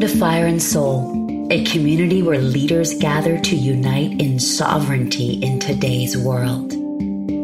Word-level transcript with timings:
To 0.00 0.08
Fire 0.08 0.46
and 0.46 0.62
Soul, 0.62 1.46
a 1.50 1.62
community 1.64 2.22
where 2.22 2.38
leaders 2.38 2.94
gather 2.94 3.38
to 3.38 3.54
unite 3.54 4.18
in 4.18 4.38
sovereignty 4.38 5.34
in 5.42 5.60
today's 5.60 6.16
world. 6.16 6.72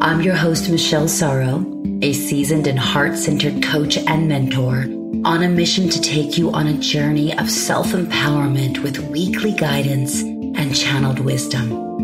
I'm 0.00 0.22
your 0.22 0.36
host, 0.36 0.70
Michelle 0.70 1.06
Sorrow, 1.06 1.66
a 2.00 2.14
seasoned 2.14 2.66
and 2.66 2.78
heart 2.78 3.18
centered 3.18 3.62
coach 3.62 3.98
and 3.98 4.26
mentor 4.26 4.86
on 5.26 5.42
a 5.42 5.50
mission 5.50 5.90
to 5.90 6.00
take 6.00 6.38
you 6.38 6.50
on 6.50 6.66
a 6.66 6.78
journey 6.78 7.36
of 7.36 7.50
self 7.50 7.88
empowerment 7.88 8.78
with 8.78 9.10
weekly 9.10 9.52
guidance 9.52 10.22
and 10.22 10.74
channeled 10.74 11.18
wisdom. 11.18 11.95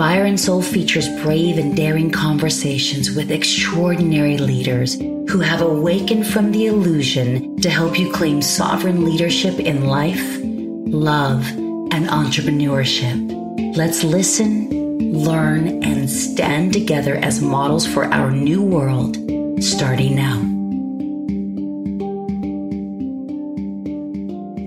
Fire 0.00 0.24
and 0.24 0.40
Soul 0.40 0.62
features 0.62 1.10
brave 1.20 1.58
and 1.58 1.76
daring 1.76 2.10
conversations 2.10 3.14
with 3.14 3.30
extraordinary 3.30 4.38
leaders 4.38 4.94
who 4.94 5.40
have 5.40 5.60
awakened 5.60 6.26
from 6.26 6.52
the 6.52 6.68
illusion 6.68 7.60
to 7.60 7.68
help 7.68 7.98
you 7.98 8.10
claim 8.10 8.40
sovereign 8.40 9.04
leadership 9.04 9.60
in 9.60 9.88
life, 9.88 10.38
love, 10.42 11.46
and 11.92 12.08
entrepreneurship. 12.08 13.76
Let's 13.76 14.02
listen, 14.02 14.70
learn, 15.12 15.84
and 15.84 16.08
stand 16.08 16.72
together 16.72 17.16
as 17.16 17.42
models 17.42 17.86
for 17.86 18.06
our 18.06 18.30
new 18.30 18.62
world 18.62 19.18
starting 19.62 20.16
now. 20.16 20.38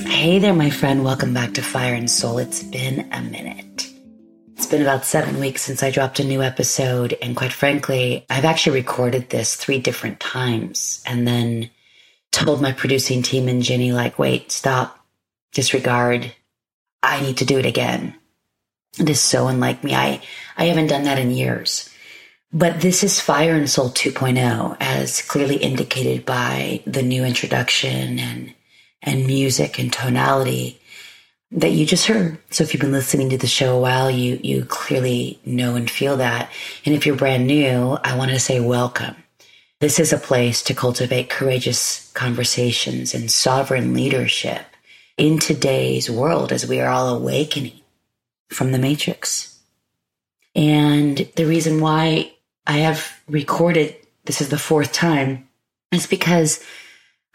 Hey 0.07 0.37
there, 0.37 0.53
my 0.53 0.69
friend. 0.69 1.03
Welcome 1.03 1.33
back 1.33 1.55
to 1.55 1.63
Fire 1.63 1.95
and 1.95 2.11
Soul. 2.11 2.37
It's 2.37 2.61
been 2.61 3.07
a 3.11 3.23
minute. 3.23 3.62
It's 4.63 4.71
been 4.71 4.81
about 4.81 5.03
seven 5.03 5.41
weeks 5.41 5.61
since 5.61 5.83
I 5.83 5.91
dropped 5.91 6.21
a 6.21 6.23
new 6.23 6.41
episode. 6.41 7.17
And 7.21 7.35
quite 7.35 7.51
frankly, 7.51 8.25
I've 8.29 8.45
actually 8.45 8.77
recorded 8.79 9.29
this 9.29 9.57
three 9.57 9.77
different 9.77 10.21
times 10.21 11.03
and 11.05 11.27
then 11.27 11.69
told 12.31 12.61
my 12.61 12.71
producing 12.71 13.23
team 13.23 13.49
and 13.49 13.61
Jenny, 13.61 13.91
like, 13.91 14.17
wait, 14.17 14.53
stop, 14.53 15.05
disregard. 15.51 16.31
I 17.03 17.19
need 17.19 17.35
to 17.39 17.45
do 17.45 17.59
it 17.59 17.65
again. 17.65 18.15
It 18.97 19.09
is 19.09 19.19
so 19.19 19.47
unlike 19.47 19.83
me. 19.83 19.95
I, 19.95 20.21
I 20.55 20.63
haven't 20.67 20.87
done 20.87 21.03
that 21.03 21.19
in 21.19 21.31
years. 21.31 21.89
But 22.53 22.79
this 22.79 23.03
is 23.03 23.19
Fire 23.19 23.55
and 23.55 23.69
Soul 23.69 23.89
2.0, 23.89 24.77
as 24.79 25.21
clearly 25.23 25.57
indicated 25.57 26.25
by 26.25 26.81
the 26.87 27.03
new 27.03 27.25
introduction 27.25 28.17
and, 28.17 28.53
and 29.01 29.27
music 29.27 29.77
and 29.77 29.91
tonality 29.91 30.79
that 31.53 31.71
you 31.71 31.85
just 31.85 32.07
heard. 32.07 32.39
So 32.49 32.63
if 32.63 32.73
you've 32.73 32.81
been 32.81 32.91
listening 32.91 33.29
to 33.29 33.37
the 33.37 33.47
show 33.47 33.77
a 33.77 33.79
while, 33.79 34.09
you, 34.09 34.39
you 34.41 34.65
clearly 34.65 35.39
know 35.45 35.75
and 35.75 35.89
feel 35.89 36.17
that. 36.17 36.51
And 36.85 36.95
if 36.95 37.05
you're 37.05 37.15
brand 37.15 37.45
new, 37.45 37.97
I 38.03 38.17
want 38.17 38.31
to 38.31 38.39
say 38.39 38.59
welcome. 38.59 39.15
This 39.79 39.99
is 39.99 40.11
a 40.11 40.17
place 40.17 40.63
to 40.63 40.73
cultivate 40.73 41.29
courageous 41.29 42.11
conversations 42.13 43.13
and 43.13 43.29
sovereign 43.29 43.93
leadership 43.93 44.65
in 45.17 45.37
today's 45.37 46.09
world 46.09 46.51
as 46.51 46.65
we 46.65 46.79
are 46.79 46.89
all 46.89 47.15
awakening 47.15 47.81
from 48.49 48.71
the 48.71 48.79
matrix. 48.79 49.59
And 50.55 51.17
the 51.35 51.45
reason 51.45 51.81
why 51.81 52.33
I 52.65 52.79
have 52.79 53.21
recorded, 53.27 53.95
this 54.25 54.41
is 54.41 54.49
the 54.49 54.57
fourth 54.57 54.91
time, 54.91 55.47
is 55.91 56.07
because 56.07 56.63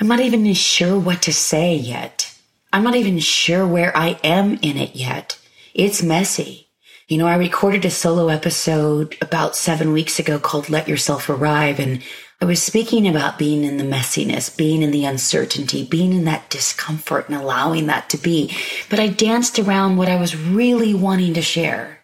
I'm 0.01 0.09
not 0.09 0.21
even 0.21 0.53
sure 0.55 0.99
what 0.99 1.23
to 1.23 1.33
say 1.33 1.77
yet 1.77 2.35
I'm 2.73 2.85
not 2.85 2.97
even 2.97 3.19
sure 3.19 3.67
where 3.67 3.97
I 3.97 4.19
am 4.23 4.59
in 4.61 4.77
it 4.77 4.95
yet. 4.95 5.39
It's 5.75 6.03
messy. 6.03 6.69
You 7.09 7.17
know, 7.17 7.27
I 7.27 7.37
recorded 7.37 7.87
a 7.87 7.91
solo 7.91 8.29
episode 8.29 9.17
about 9.23 9.57
seven 9.57 9.93
weeks 9.93 10.19
ago 10.19 10.39
called 10.39 10.69
Let 10.69 10.89
Yourself 10.89 11.31
Arrive. 11.31 11.81
And 11.81 12.03
I 12.43 12.45
was 12.45 12.63
speaking 12.63 13.09
about 13.09 13.39
being 13.39 13.65
in 13.65 13.79
the 13.79 13.85
messiness, 13.85 14.55
being 14.55 14.83
in 14.83 14.91
the 14.91 15.07
uncertainty, 15.07 15.87
being 15.87 16.13
in 16.13 16.25
that 16.27 16.51
discomfort 16.51 17.29
and 17.29 17.39
allowing 17.39 17.87
that 17.87 18.11
to 18.11 18.19
be. 18.19 18.55
But 18.91 19.01
I 19.01 19.09
danced 19.09 19.59
around 19.59 19.97
what 19.97 20.09
I 20.09 20.21
was 20.21 20.37
really 20.37 20.93
wanting 20.93 21.33
to 21.35 21.43
share. 21.43 22.01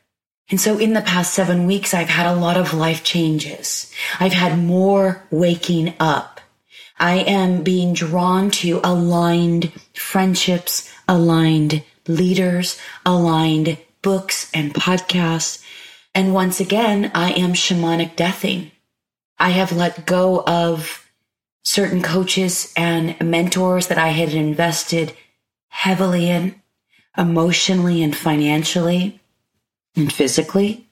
And 0.50 0.58
so 0.58 0.78
in 0.78 0.94
the 0.94 1.02
past 1.02 1.34
seven 1.34 1.66
weeks, 1.66 1.92
I've 1.92 2.08
had 2.08 2.26
a 2.26 2.40
lot 2.40 2.56
of 2.56 2.72
life 2.72 3.04
changes. 3.04 3.92
I've 4.18 4.32
had 4.32 4.58
more 4.58 5.26
waking 5.30 5.94
up. 6.00 6.40
I 6.98 7.16
am 7.16 7.62
being 7.62 7.92
drawn 7.92 8.50
to 8.52 8.80
aligned 8.82 9.72
friendships, 9.94 10.90
aligned 11.08 11.82
leaders, 12.06 12.78
aligned 13.06 13.78
books 14.02 14.50
and 14.52 14.74
podcasts. 14.74 15.62
And 16.14 16.34
once 16.34 16.60
again, 16.60 17.10
I 17.14 17.32
am 17.32 17.52
shamanic 17.52 18.16
deathing. 18.16 18.70
I 19.38 19.50
have 19.50 19.72
let 19.72 20.06
go 20.06 20.44
of 20.46 21.10
certain 21.64 22.02
coaches 22.02 22.72
and 22.76 23.18
mentors 23.20 23.88
that 23.88 23.98
I 23.98 24.08
had 24.08 24.30
invested 24.30 25.16
heavily 25.68 26.30
in 26.30 26.60
emotionally 27.16 28.02
and 28.02 28.14
financially 28.14 29.20
and 29.96 30.12
physically 30.12 30.86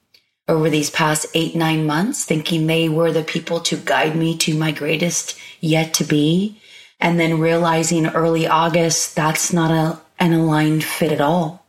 over 0.48 0.69
these 0.69 0.90
past 0.90 1.26
eight, 1.34 1.54
nine 1.54 1.86
months, 1.86 2.24
thinking 2.24 2.66
they 2.66 2.88
were 2.88 3.12
the 3.12 3.22
people 3.22 3.60
to 3.60 3.76
guide 3.76 4.16
me 4.16 4.36
to 4.38 4.56
my 4.56 4.72
greatest 4.72 5.38
yet 5.60 5.94
to 5.94 6.04
be. 6.04 6.60
And 7.02 7.18
then 7.18 7.40
realizing 7.40 8.06
early 8.06 8.46
August, 8.46 9.16
that's 9.16 9.52
not 9.52 9.72
a, 9.72 10.00
an 10.20 10.32
aligned 10.32 10.84
fit 10.84 11.10
at 11.10 11.20
all. 11.20 11.66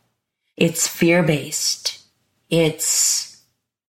It's 0.56 0.86
fear 0.86 1.24
based. 1.24 2.00
It's, 2.48 3.42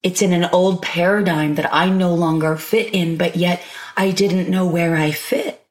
it's 0.03 0.22
in 0.22 0.33
an 0.33 0.50
old 0.51 0.81
paradigm 0.81 1.55
that 1.55 1.73
I 1.73 1.89
no 1.89 2.13
longer 2.13 2.57
fit 2.57 2.94
in, 2.94 3.16
but 3.16 3.38
yet 3.38 3.63
I 3.95 4.11
didn't 4.11 4.50
know 4.50 4.67
where 4.67 4.97
I 4.97 5.11
fit. 5.11 5.66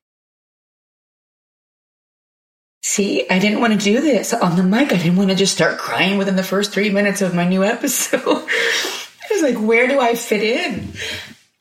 See, 2.82 3.28
I 3.28 3.38
didn't 3.38 3.60
want 3.60 3.74
to 3.74 3.78
do 3.78 4.00
this 4.00 4.32
on 4.32 4.56
the 4.56 4.62
mic. 4.62 4.90
I 4.90 4.96
didn't 4.96 5.16
want 5.16 5.28
to 5.28 5.36
just 5.36 5.54
start 5.54 5.76
crying 5.76 6.16
within 6.16 6.36
the 6.36 6.42
first 6.42 6.72
three 6.72 6.88
minutes 6.88 7.20
of 7.20 7.34
my 7.34 7.46
new 7.46 7.62
episode. 7.62 8.22
I 8.24 9.28
was 9.30 9.42
like, 9.42 9.58
where 9.58 9.86
do 9.86 10.00
I 10.00 10.14
fit 10.14 10.42
in? 10.42 10.94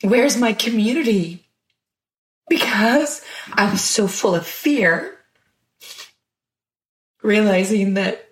Where's 0.00 0.38
my 0.38 0.54
community? 0.54 1.44
Because 2.48 3.22
I 3.52 3.70
was 3.70 3.82
so 3.82 4.08
full 4.08 4.34
of 4.34 4.46
fear, 4.46 5.18
realizing 7.22 7.94
that 7.94 8.28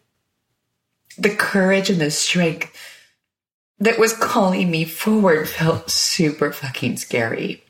the 1.19 1.35
courage 1.35 1.91
and 1.91 2.01
the 2.01 2.11
strength 2.11 2.73
that 3.79 3.99
was 3.99 4.15
calling 4.15 4.71
me 4.71 4.85
forward 4.85 5.49
felt 5.49 5.91
super 5.91 6.53
fucking 6.53 6.97
scary. 6.97 7.63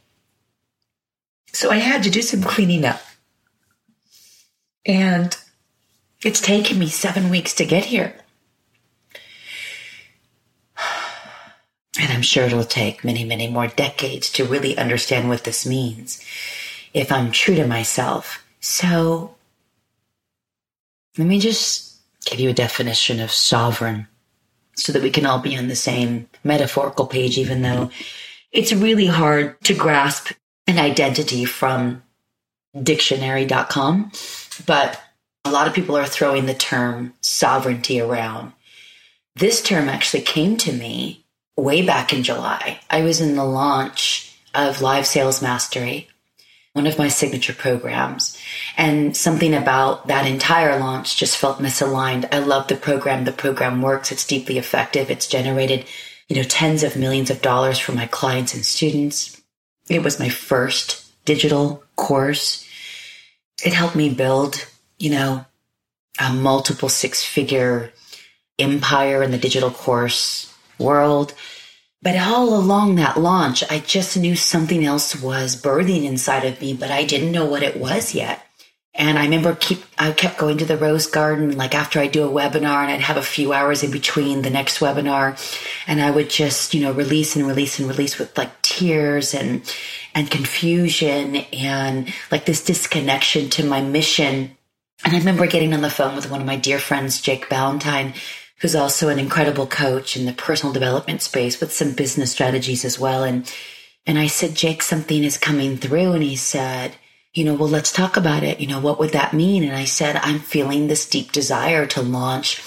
So 1.53 1.71
I 1.71 1.77
had 1.77 2.03
to 2.05 2.11
do 2.11 2.23
some 2.23 2.43
cleaning 2.43 2.85
up. 2.85 3.01
And 4.85 5.37
it's 6.25 6.41
taken 6.41 6.79
me 6.79 6.89
seven 6.89 7.29
weeks 7.29 7.55
to 7.55 7.65
get 7.65 7.87
here. 7.87 8.15
And 11.99 12.13
I'm 12.13 12.23
sure 12.23 12.45
it'll 12.45 12.65
take 12.65 13.05
many, 13.05 13.25
many 13.25 13.49
more 13.49 13.69
decades 13.69 14.31
to 14.33 14.45
really 14.45 14.77
understand 14.77 15.29
what 15.29 15.45
this 15.45 15.65
means 15.65 16.23
if 16.93 17.11
I'm 17.11 17.31
true 17.31 17.55
to 17.57 17.67
myself. 17.67 18.45
So 18.61 19.35
let 21.17 21.27
me 21.27 21.39
just 21.39 21.97
give 22.25 22.41
you 22.41 22.51
a 22.51 22.55
definition 22.55 23.21
of 23.21 23.31
sovereign 23.31 24.09
so 24.75 24.93
that 24.93 25.03
we 25.03 25.11
can 25.11 25.25
all 25.25 25.39
be 25.39 25.57
on 25.57 25.69
the 25.69 25.77
same 25.77 26.29
metaphorical 26.45 27.07
page, 27.07 27.39
even 27.39 27.63
though 27.63 27.91
it's 28.53 28.73
really 28.73 29.07
hard 29.07 29.61
to 29.63 29.75
grasp 29.75 30.33
an 30.67 30.79
identity 30.79 31.45
from 31.45 32.03
dictionary.com. 32.83 34.13
But 34.67 35.01
a 35.45 35.51
lot 35.51 35.67
of 35.67 35.75
people 35.75 35.97
are 35.97 36.07
throwing 36.07 36.47
the 36.47 36.55
term 36.55 37.15
sovereignty 37.21 38.01
around. 38.01 38.53
This 39.35 39.63
term 39.63 39.89
actually 39.89 40.23
came 40.23 40.57
to 40.59 40.73
me 40.73 41.26
way 41.57 41.85
back 41.85 42.13
in 42.13 42.23
July. 42.23 42.81
I 42.91 43.03
was 43.03 43.21
in 43.21 43.37
the 43.37 43.45
launch 43.45 44.37
of 44.55 44.83
Live 44.83 45.07
Sales 45.07 45.43
Mastery, 45.43 46.09
one 46.73 46.87
of 46.87 46.99
my 46.99 47.09
signature 47.09 47.53
programs, 47.53 48.39
and 48.77 49.17
something 49.17 49.55
about 49.55 50.09
that 50.09 50.27
entire 50.27 50.79
launch 50.79 51.17
just 51.17 51.37
felt 51.37 51.59
misaligned. 51.59 52.29
I 52.33 52.39
love 52.39 52.69
the 52.69 52.77
program. 52.77 53.25
The 53.25 53.33
program 53.33 53.83
works. 53.83 54.13
It's 54.13 54.27
deeply 54.27 54.59
effective. 54.59 55.11
It's 55.11 55.27
generated, 55.27 55.87
you 56.29 56.37
know, 56.37 56.43
tens 56.43 56.83
of 56.83 56.97
millions 56.97 57.31
of 57.31 57.43
dollars 57.43 57.79
for 57.79 57.93
my 57.93 58.07
clients 58.07 58.55
and 58.55 58.65
students. 58.65 59.41
It 59.89 60.03
was 60.03 60.21
my 60.21 60.29
first 60.29 61.05
digital 61.25 61.83
course 61.97 62.67
it 63.65 63.73
helped 63.73 63.97
me 63.97 64.13
build, 64.13 64.67
you 64.99 65.11
know, 65.11 65.47
a 66.19 66.33
multiple 66.33 66.89
six 66.89 67.25
figure 67.25 67.93
empire 68.59 69.23
in 69.23 69.31
the 69.31 69.39
digital 69.39 69.71
course 69.71 70.53
world. 70.79 71.35
But 72.03 72.17
all 72.17 72.55
along 72.55 72.97
that 72.97 73.19
launch, 73.19 73.65
I 73.71 73.81
just 73.81 74.17
knew 74.17 74.37
something 74.37 74.85
else 74.85 75.21
was 75.21 75.61
birthing 75.61 76.05
inside 76.05 76.45
of 76.45 76.61
me, 76.61 76.75
but 76.75 76.91
I 76.91 77.05
didn't 77.05 77.33
know 77.33 77.47
what 77.47 77.63
it 77.63 77.77
was 77.79 78.15
yet. 78.15 78.43
And 78.95 79.19
I 79.19 79.25
remember 79.25 79.55
keep 79.55 79.85
I 79.99 80.13
kept 80.13 80.39
going 80.39 80.59
to 80.59 80.65
the 80.65 80.79
rose 80.79 81.07
garden 81.07 81.57
like 81.57 81.75
after 81.75 82.01
I 82.01 82.07
do 82.07 82.25
a 82.27 82.33
webinar 82.33 82.83
and 82.83 82.93
I'd 82.93 83.01
have 83.03 83.19
a 83.19 83.23
few 83.23 83.53
hours 83.53 83.83
in 83.83 83.91
between 83.91 84.43
the 84.43 84.51
next 84.51 84.79
webinar 84.81 85.39
and 85.87 86.01
I 86.01 86.11
would 86.11 86.31
just, 86.31 86.75
you 86.75 86.83
know, 86.83 86.93
release 86.93 87.37
and 87.37 87.47
release 87.47 87.79
and 87.79 87.89
release 87.89 88.19
with 88.19 88.37
like 88.39 88.63
tears 88.63 89.35
and 89.35 89.63
and 90.15 90.31
confusion 90.31 91.37
and 91.53 92.13
like 92.31 92.47
this 92.47 92.65
disconnection 92.65 93.51
to 93.51 93.65
my 93.65 93.83
mission 93.83 94.57
And 95.05 95.15
I 95.15 95.19
remember 95.19 95.47
getting 95.47 95.75
on 95.75 95.83
the 95.83 95.91
phone 95.91 96.17
with 96.17 96.31
one 96.31 96.41
of 96.41 96.47
my 96.47 96.57
dear 96.57 96.79
friends, 96.79 97.21
Jake 97.21 97.49
Ballantyne, 97.49 98.15
who's 98.61 98.75
also 98.75 99.09
an 99.09 99.19
incredible 99.19 99.67
coach 99.67 100.17
in 100.17 100.27
the 100.27 100.33
personal 100.33 100.73
development 100.73 101.23
space 101.23 101.61
with 101.61 101.73
some 101.73 101.93
business 101.93 102.33
strategies 102.33 102.85
as 102.85 102.99
well. 102.99 103.23
And, 103.23 103.53
and 104.07 104.19
I 104.19 104.29
said, 104.29 104.55
Jake, 104.55 104.83
something 104.83 105.25
is 105.25 105.37
coming 105.37 105.77
through. 105.77 106.13
And 106.13 106.23
he 106.23 106.37
said, 106.37 106.97
you 107.35 107.45
know, 107.45 107.55
well, 107.55 107.69
let's 107.69 107.93
talk 107.93 108.17
about 108.17 108.43
it. 108.43 108.61
You 108.61 108.67
know, 108.67 108.81
what 108.81 108.99
would 108.99 109.11
that 109.11 109.35
mean? 109.35 109.63
And 109.63 109.77
I 109.77 109.85
said, 109.85 110.17
I'm 110.17 110.39
feeling 110.39 110.87
this 110.87 111.09
deep 111.09 111.33
desire 111.33 111.87
to 111.89 112.01
launch, 112.01 112.63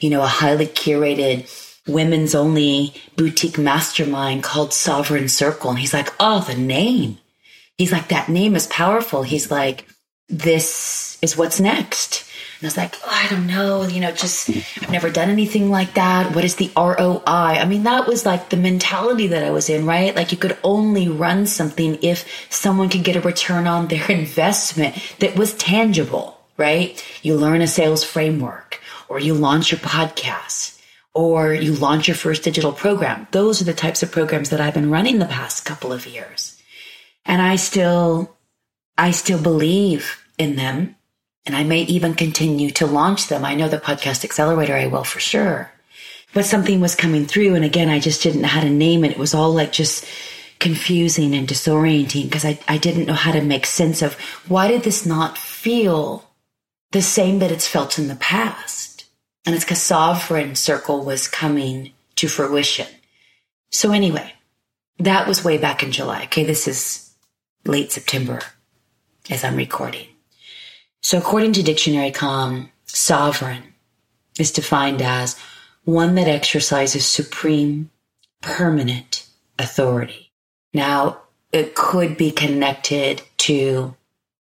you 0.00 0.10
know, 0.10 0.22
a 0.22 0.26
highly 0.26 0.66
curated 0.66 1.48
women's 1.88 2.34
only 2.34 2.94
boutique 3.16 3.58
mastermind 3.58 4.42
called 4.42 4.72
Sovereign 4.72 5.28
Circle. 5.28 5.70
And 5.70 5.78
he's 5.78 5.94
like, 5.94 6.10
oh, 6.20 6.40
the 6.40 6.54
name. 6.54 7.18
He's 7.78 7.90
like, 7.90 8.08
that 8.08 8.28
name 8.28 8.54
is 8.54 8.66
powerful. 8.66 9.22
He's 9.22 9.50
like, 9.50 9.88
this 10.28 11.18
is 11.22 11.36
what's 11.36 11.58
next. 11.58 12.28
I 12.62 12.66
was 12.66 12.76
like, 12.76 12.94
oh, 13.04 13.08
I 13.10 13.28
don't 13.28 13.48
know, 13.48 13.82
you 13.82 14.00
know, 14.00 14.12
just 14.12 14.48
I've 14.48 14.90
never 14.90 15.10
done 15.10 15.30
anything 15.30 15.68
like 15.68 15.94
that. 15.94 16.32
What 16.32 16.44
is 16.44 16.54
the 16.56 16.70
ROI? 16.76 17.22
I 17.26 17.64
mean, 17.64 17.82
that 17.82 18.06
was 18.06 18.24
like 18.24 18.50
the 18.50 18.56
mentality 18.56 19.26
that 19.28 19.42
I 19.42 19.50
was 19.50 19.68
in, 19.68 19.84
right? 19.84 20.14
Like 20.14 20.30
you 20.30 20.38
could 20.38 20.56
only 20.62 21.08
run 21.08 21.46
something 21.46 21.98
if 22.02 22.46
someone 22.50 22.88
could 22.88 23.02
get 23.02 23.16
a 23.16 23.20
return 23.20 23.66
on 23.66 23.88
their 23.88 24.06
investment 24.10 24.94
that 25.18 25.34
was 25.36 25.54
tangible, 25.54 26.38
right? 26.56 27.04
You 27.22 27.34
learn 27.34 27.62
a 27.62 27.66
sales 27.66 28.04
framework 28.04 28.80
or 29.08 29.18
you 29.18 29.34
launch 29.34 29.72
your 29.72 29.80
podcast 29.80 30.80
or 31.14 31.52
you 31.52 31.72
launch 31.72 32.06
your 32.06 32.14
first 32.14 32.44
digital 32.44 32.72
program. 32.72 33.26
Those 33.32 33.60
are 33.60 33.64
the 33.64 33.74
types 33.74 34.04
of 34.04 34.12
programs 34.12 34.50
that 34.50 34.60
I've 34.60 34.74
been 34.74 34.90
running 34.90 35.18
the 35.18 35.26
past 35.26 35.64
couple 35.64 35.92
of 35.92 36.06
years. 36.06 36.62
And 37.24 37.42
I 37.42 37.56
still, 37.56 38.36
I 38.96 39.10
still 39.10 39.42
believe 39.42 40.24
in 40.38 40.56
them. 40.56 40.96
And 41.44 41.56
I 41.56 41.64
may 41.64 41.82
even 41.82 42.14
continue 42.14 42.70
to 42.70 42.86
launch 42.86 43.28
them. 43.28 43.44
I 43.44 43.54
know 43.54 43.68
the 43.68 43.78
podcast 43.78 44.24
accelerator 44.24 44.76
I 44.76 44.86
will 44.86 45.04
for 45.04 45.20
sure. 45.20 45.72
But 46.34 46.46
something 46.46 46.80
was 46.80 46.94
coming 46.94 47.26
through. 47.26 47.54
And 47.54 47.64
again, 47.64 47.88
I 47.88 47.98
just 47.98 48.22
didn't 48.22 48.42
know 48.42 48.48
how 48.48 48.60
to 48.60 48.70
name 48.70 49.04
it. 49.04 49.12
It 49.12 49.18
was 49.18 49.34
all 49.34 49.52
like 49.52 49.72
just 49.72 50.06
confusing 50.60 51.34
and 51.34 51.48
disorienting 51.48 52.24
because 52.24 52.44
I, 52.44 52.58
I 52.68 52.78
didn't 52.78 53.06
know 53.06 53.14
how 53.14 53.32
to 53.32 53.42
make 53.42 53.66
sense 53.66 54.00
of 54.00 54.14
why 54.46 54.68
did 54.68 54.84
this 54.84 55.04
not 55.04 55.36
feel 55.36 56.30
the 56.92 57.02
same 57.02 57.40
that 57.40 57.50
it's 57.50 57.66
felt 57.66 57.98
in 57.98 58.06
the 58.06 58.14
past? 58.14 59.04
And 59.44 59.56
it's 59.56 59.64
because 59.64 59.82
Sovereign 59.82 60.54
Circle 60.54 61.04
was 61.04 61.26
coming 61.26 61.92
to 62.16 62.28
fruition. 62.28 62.86
So 63.70 63.90
anyway, 63.90 64.32
that 64.98 65.26
was 65.26 65.44
way 65.44 65.58
back 65.58 65.82
in 65.82 65.90
July. 65.90 66.24
Okay. 66.24 66.44
This 66.44 66.68
is 66.68 67.12
late 67.64 67.90
September 67.90 68.40
as 69.28 69.42
I'm 69.42 69.56
recording. 69.56 70.06
So 71.02 71.18
according 71.18 71.52
to 71.54 71.62
Dictionary.com, 71.62 72.70
sovereign 72.86 73.74
is 74.38 74.52
defined 74.52 75.02
as 75.02 75.36
one 75.84 76.14
that 76.14 76.28
exercises 76.28 77.04
supreme, 77.04 77.90
permanent 78.40 79.26
authority. 79.58 80.32
Now, 80.72 81.18
it 81.50 81.74
could 81.74 82.16
be 82.16 82.30
connected 82.30 83.22
to 83.38 83.94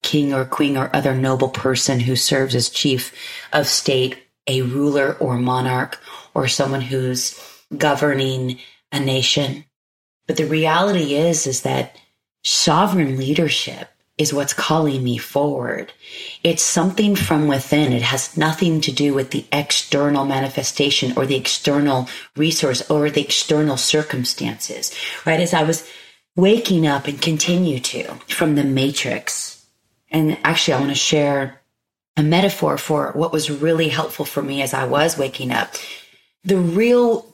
king 0.02 0.32
or 0.32 0.44
queen 0.44 0.76
or 0.76 0.94
other 0.94 1.14
noble 1.14 1.48
person 1.48 2.00
who 2.00 2.14
serves 2.14 2.54
as 2.54 2.68
chief 2.68 3.12
of 3.52 3.66
state, 3.66 4.18
a 4.46 4.62
ruler 4.62 5.14
or 5.14 5.38
monarch, 5.38 5.98
or 6.34 6.46
someone 6.46 6.80
who's 6.80 7.38
governing 7.76 8.58
a 8.92 9.00
nation. 9.00 9.64
But 10.26 10.36
the 10.36 10.46
reality 10.46 11.14
is, 11.14 11.46
is 11.46 11.62
that 11.62 11.96
sovereign 12.44 13.16
leadership 13.16 13.89
is 14.20 14.34
what's 14.34 14.52
calling 14.52 15.02
me 15.02 15.16
forward. 15.16 15.94
It's 16.44 16.62
something 16.62 17.16
from 17.16 17.48
within. 17.48 17.94
It 17.94 18.02
has 18.02 18.36
nothing 18.36 18.82
to 18.82 18.92
do 18.92 19.14
with 19.14 19.30
the 19.30 19.46
external 19.50 20.26
manifestation 20.26 21.16
or 21.16 21.24
the 21.24 21.36
external 21.36 22.06
resource 22.36 22.88
or 22.90 23.08
the 23.08 23.22
external 23.22 23.78
circumstances, 23.78 24.94
right? 25.24 25.40
As 25.40 25.54
I 25.54 25.62
was 25.62 25.88
waking 26.36 26.86
up 26.86 27.06
and 27.06 27.22
continue 27.22 27.80
to 27.80 28.04
from 28.28 28.56
the 28.56 28.64
matrix. 28.64 29.64
And 30.10 30.36
actually, 30.44 30.74
I 30.74 30.80
want 30.80 30.90
to 30.90 30.96
share 30.96 31.62
a 32.18 32.22
metaphor 32.22 32.76
for 32.76 33.12
what 33.12 33.32
was 33.32 33.50
really 33.50 33.88
helpful 33.88 34.26
for 34.26 34.42
me 34.42 34.60
as 34.60 34.74
I 34.74 34.84
was 34.84 35.16
waking 35.16 35.50
up. 35.50 35.72
The 36.44 36.58
real 36.58 37.29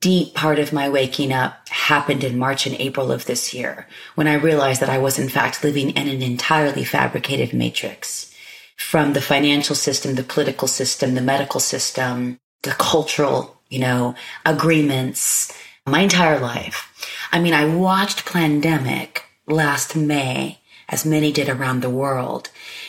deep 0.00 0.34
part 0.34 0.58
of 0.58 0.72
my 0.72 0.88
waking 0.88 1.32
up 1.32 1.68
happened 1.68 2.24
in 2.24 2.38
March 2.38 2.66
and 2.66 2.74
April 2.76 3.12
of 3.12 3.26
this 3.26 3.52
year 3.52 3.86
when 4.14 4.26
I 4.26 4.34
realized 4.34 4.80
that 4.80 4.88
I 4.88 4.98
was 4.98 5.18
in 5.18 5.28
fact 5.28 5.62
living 5.62 5.90
in 5.90 6.08
an 6.08 6.22
entirely 6.22 6.84
fabricated 6.84 7.52
matrix 7.52 8.34
from 8.78 9.12
the 9.12 9.20
financial 9.20 9.76
system, 9.76 10.14
the 10.14 10.22
political 10.22 10.66
system, 10.66 11.14
the 11.14 11.20
medical 11.20 11.60
system, 11.60 12.38
the 12.62 12.70
cultural, 12.72 13.60
you 13.68 13.78
know, 13.78 14.14
agreements, 14.46 15.52
my 15.86 16.00
entire 16.00 16.40
life. 16.40 16.86
I 17.30 17.40
mean, 17.40 17.52
I 17.52 17.66
watched 17.66 18.24
Plandemic 18.24 19.18
last 19.46 19.94
May, 19.94 20.60
as 20.88 21.04
many 21.04 21.30
did 21.30 21.48
around 21.48 21.80
the 21.80 21.90
world. 21.90 22.48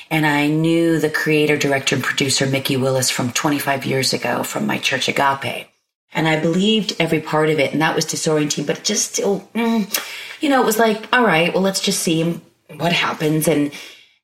And 0.10 0.26
I 0.26 0.48
knew 0.48 1.00
the 1.00 1.10
creator, 1.10 1.58
director, 1.58 1.96
and 1.96 2.04
producer, 2.04 2.46
Mikki 2.46 2.78
Willis, 2.78 3.10
from 3.10 3.32
25 3.32 3.86
years 3.86 4.14
ago 4.14 4.44
from 4.44 4.66
my 4.66 4.78
church 4.78 5.08
Agape. 5.08 5.71
And 6.14 6.28
I 6.28 6.40
believed 6.40 6.96
every 7.00 7.22
part 7.22 7.50
of 7.50 7.60
it. 7.60 7.72
And 7.72 7.82
that 7.82 7.96
was 7.96 8.06
disorienting, 8.06 8.68
but 8.68 8.84
just 8.84 9.14
still, 9.14 9.48
mm, 9.54 10.12
you 10.42 10.50
know, 10.50 10.62
it 10.62 10.66
was 10.66 10.80
like, 10.80 11.08
all 11.14 11.26
right, 11.26 11.54
well, 11.54 11.64
let's 11.64 11.80
just 11.80 12.02
see 12.02 12.42
what 12.76 12.92
happens. 12.92 13.48
And, 13.48 13.72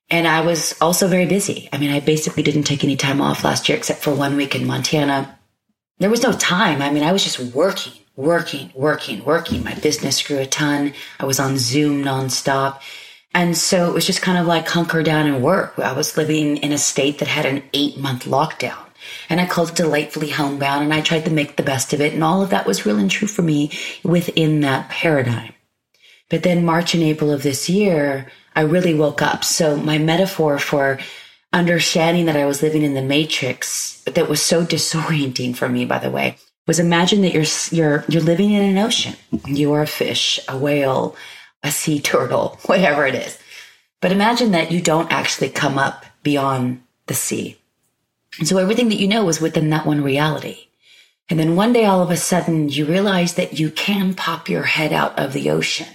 and 0.09 0.27
I 0.27 0.41
was 0.41 0.75
also 0.81 1.07
very 1.07 1.25
busy. 1.25 1.69
I 1.71 1.77
mean, 1.77 1.91
I 1.91 1.99
basically 1.99 2.43
didn't 2.43 2.63
take 2.63 2.83
any 2.83 2.97
time 2.97 3.21
off 3.21 3.43
last 3.43 3.69
year 3.69 3.77
except 3.77 4.03
for 4.03 4.13
one 4.13 4.35
week 4.35 4.55
in 4.55 4.67
Montana. 4.67 5.37
There 5.99 6.09
was 6.09 6.23
no 6.23 6.33
time. 6.33 6.81
I 6.81 6.91
mean, 6.91 7.03
I 7.03 7.11
was 7.11 7.23
just 7.23 7.39
working, 7.55 7.93
working, 8.15 8.71
working, 8.75 9.23
working. 9.23 9.63
My 9.63 9.73
business 9.75 10.21
grew 10.21 10.39
a 10.39 10.45
ton. 10.45 10.93
I 11.19 11.25
was 11.25 11.39
on 11.39 11.57
Zoom 11.57 12.03
nonstop. 12.03 12.81
And 13.33 13.57
so 13.57 13.89
it 13.89 13.93
was 13.93 14.05
just 14.05 14.21
kind 14.21 14.37
of 14.37 14.45
like 14.45 14.67
hunker 14.67 15.03
down 15.03 15.27
and 15.27 15.43
work. 15.43 15.77
I 15.79 15.93
was 15.93 16.17
living 16.17 16.57
in 16.57 16.71
a 16.71 16.77
state 16.77 17.19
that 17.19 17.27
had 17.27 17.45
an 17.45 17.63
eight 17.73 17.97
month 17.97 18.25
lockdown 18.25 18.86
and 19.30 19.39
I 19.39 19.45
called 19.45 19.69
it 19.69 19.75
delightfully 19.75 20.30
homebound 20.30 20.83
and 20.83 20.94
I 20.94 21.01
tried 21.01 21.25
to 21.25 21.31
make 21.31 21.56
the 21.56 21.63
best 21.63 21.94
of 21.94 22.01
it. 22.01 22.13
And 22.13 22.24
all 22.24 22.42
of 22.42 22.50
that 22.50 22.65
was 22.65 22.86
real 22.86 22.98
and 22.98 23.09
true 23.09 23.27
for 23.27 23.42
me 23.42 23.71
within 24.04 24.62
that 24.62 24.89
paradigm. 24.89 25.54
But 26.30 26.44
then 26.44 26.65
March 26.65 26.94
and 26.94 27.04
April 27.04 27.31
of 27.31 27.44
this 27.44 27.69
year, 27.69 28.31
I 28.56 28.62
really 28.62 28.94
woke 28.94 29.21
up. 29.21 29.44
So 29.44 29.78
my 29.78 29.97
metaphor 29.97 30.59
for 30.59 30.99
understanding 31.54 32.26
that 32.26 32.35
I 32.35 32.45
was 32.45 32.61
living 32.61 32.83
in 32.83 32.94
the 32.94 33.02
matrix 33.02 34.04
that 34.04 34.30
was 34.30 34.42
so 34.42 34.66
disorienting 34.66 35.56
for 35.56 35.69
me, 35.69 35.85
by 35.85 35.99
the 35.99 36.11
way, 36.11 36.37
was 36.66 36.80
imagine 36.80 37.21
that 37.21 37.33
you're, 37.33 37.45
you're, 37.71 38.06
you're 38.09 38.21
living 38.21 38.52
in 38.52 38.64
an 38.64 38.78
ocean. 38.78 39.16
You 39.45 39.73
are 39.73 39.81
a 39.81 39.87
fish, 39.87 40.40
a 40.49 40.57
whale, 40.57 41.16
a 41.64 41.71
sea 41.71 41.99
turtle, 41.99 42.59
whatever 42.66 43.06
it 43.06 43.16
is. 43.16 43.40
But 44.02 44.11
imagine 44.11 44.52
that 44.52 44.71
you 44.71 44.81
don't 44.81 45.11
actually 45.11 45.49
come 45.49 45.78
up 45.78 46.06
beyond 46.23 46.83
the 47.07 47.14
sea. 47.14 47.57
And 48.39 48.47
so 48.47 48.57
everything 48.57 48.89
that 48.89 48.99
you 48.99 49.07
know 49.07 49.27
is 49.29 49.41
within 49.41 49.69
that 49.71 49.85
one 49.85 50.03
reality. 50.03 50.67
And 51.29 51.39
then 51.39 51.56
one 51.56 51.73
day, 51.73 51.85
all 51.85 52.01
of 52.01 52.09
a 52.09 52.17
sudden, 52.17 52.69
you 52.69 52.85
realize 52.85 53.33
that 53.33 53.59
you 53.59 53.69
can 53.69 54.13
pop 54.13 54.47
your 54.47 54.63
head 54.63 54.94
out 54.94 55.19
of 55.19 55.33
the 55.33 55.49
ocean 55.49 55.87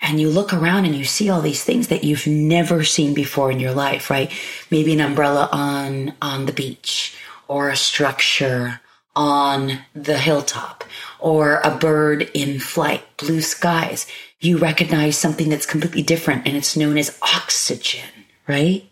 and 0.00 0.20
you 0.20 0.28
look 0.28 0.52
around 0.52 0.84
and 0.84 0.94
you 0.94 1.04
see 1.04 1.30
all 1.30 1.40
these 1.40 1.64
things 1.64 1.88
that 1.88 2.04
you've 2.04 2.26
never 2.26 2.84
seen 2.84 3.14
before 3.14 3.50
in 3.50 3.60
your 3.60 3.72
life, 3.72 4.10
right? 4.10 4.30
Maybe 4.70 4.92
an 4.92 5.00
umbrella 5.00 5.48
on, 5.50 6.12
on 6.20 6.46
the 6.46 6.52
beach 6.52 7.16
or 7.48 7.70
a 7.70 7.76
structure 7.76 8.80
on 9.14 9.78
the 9.94 10.18
hilltop 10.18 10.84
or 11.18 11.60
a 11.64 11.74
bird 11.74 12.30
in 12.34 12.60
flight, 12.60 13.02
blue 13.16 13.40
skies. 13.40 14.06
You 14.40 14.58
recognize 14.58 15.16
something 15.16 15.48
that's 15.48 15.64
completely 15.64 16.02
different 16.02 16.46
and 16.46 16.56
it's 16.56 16.76
known 16.76 16.98
as 16.98 17.18
oxygen, 17.22 18.10
right? 18.46 18.84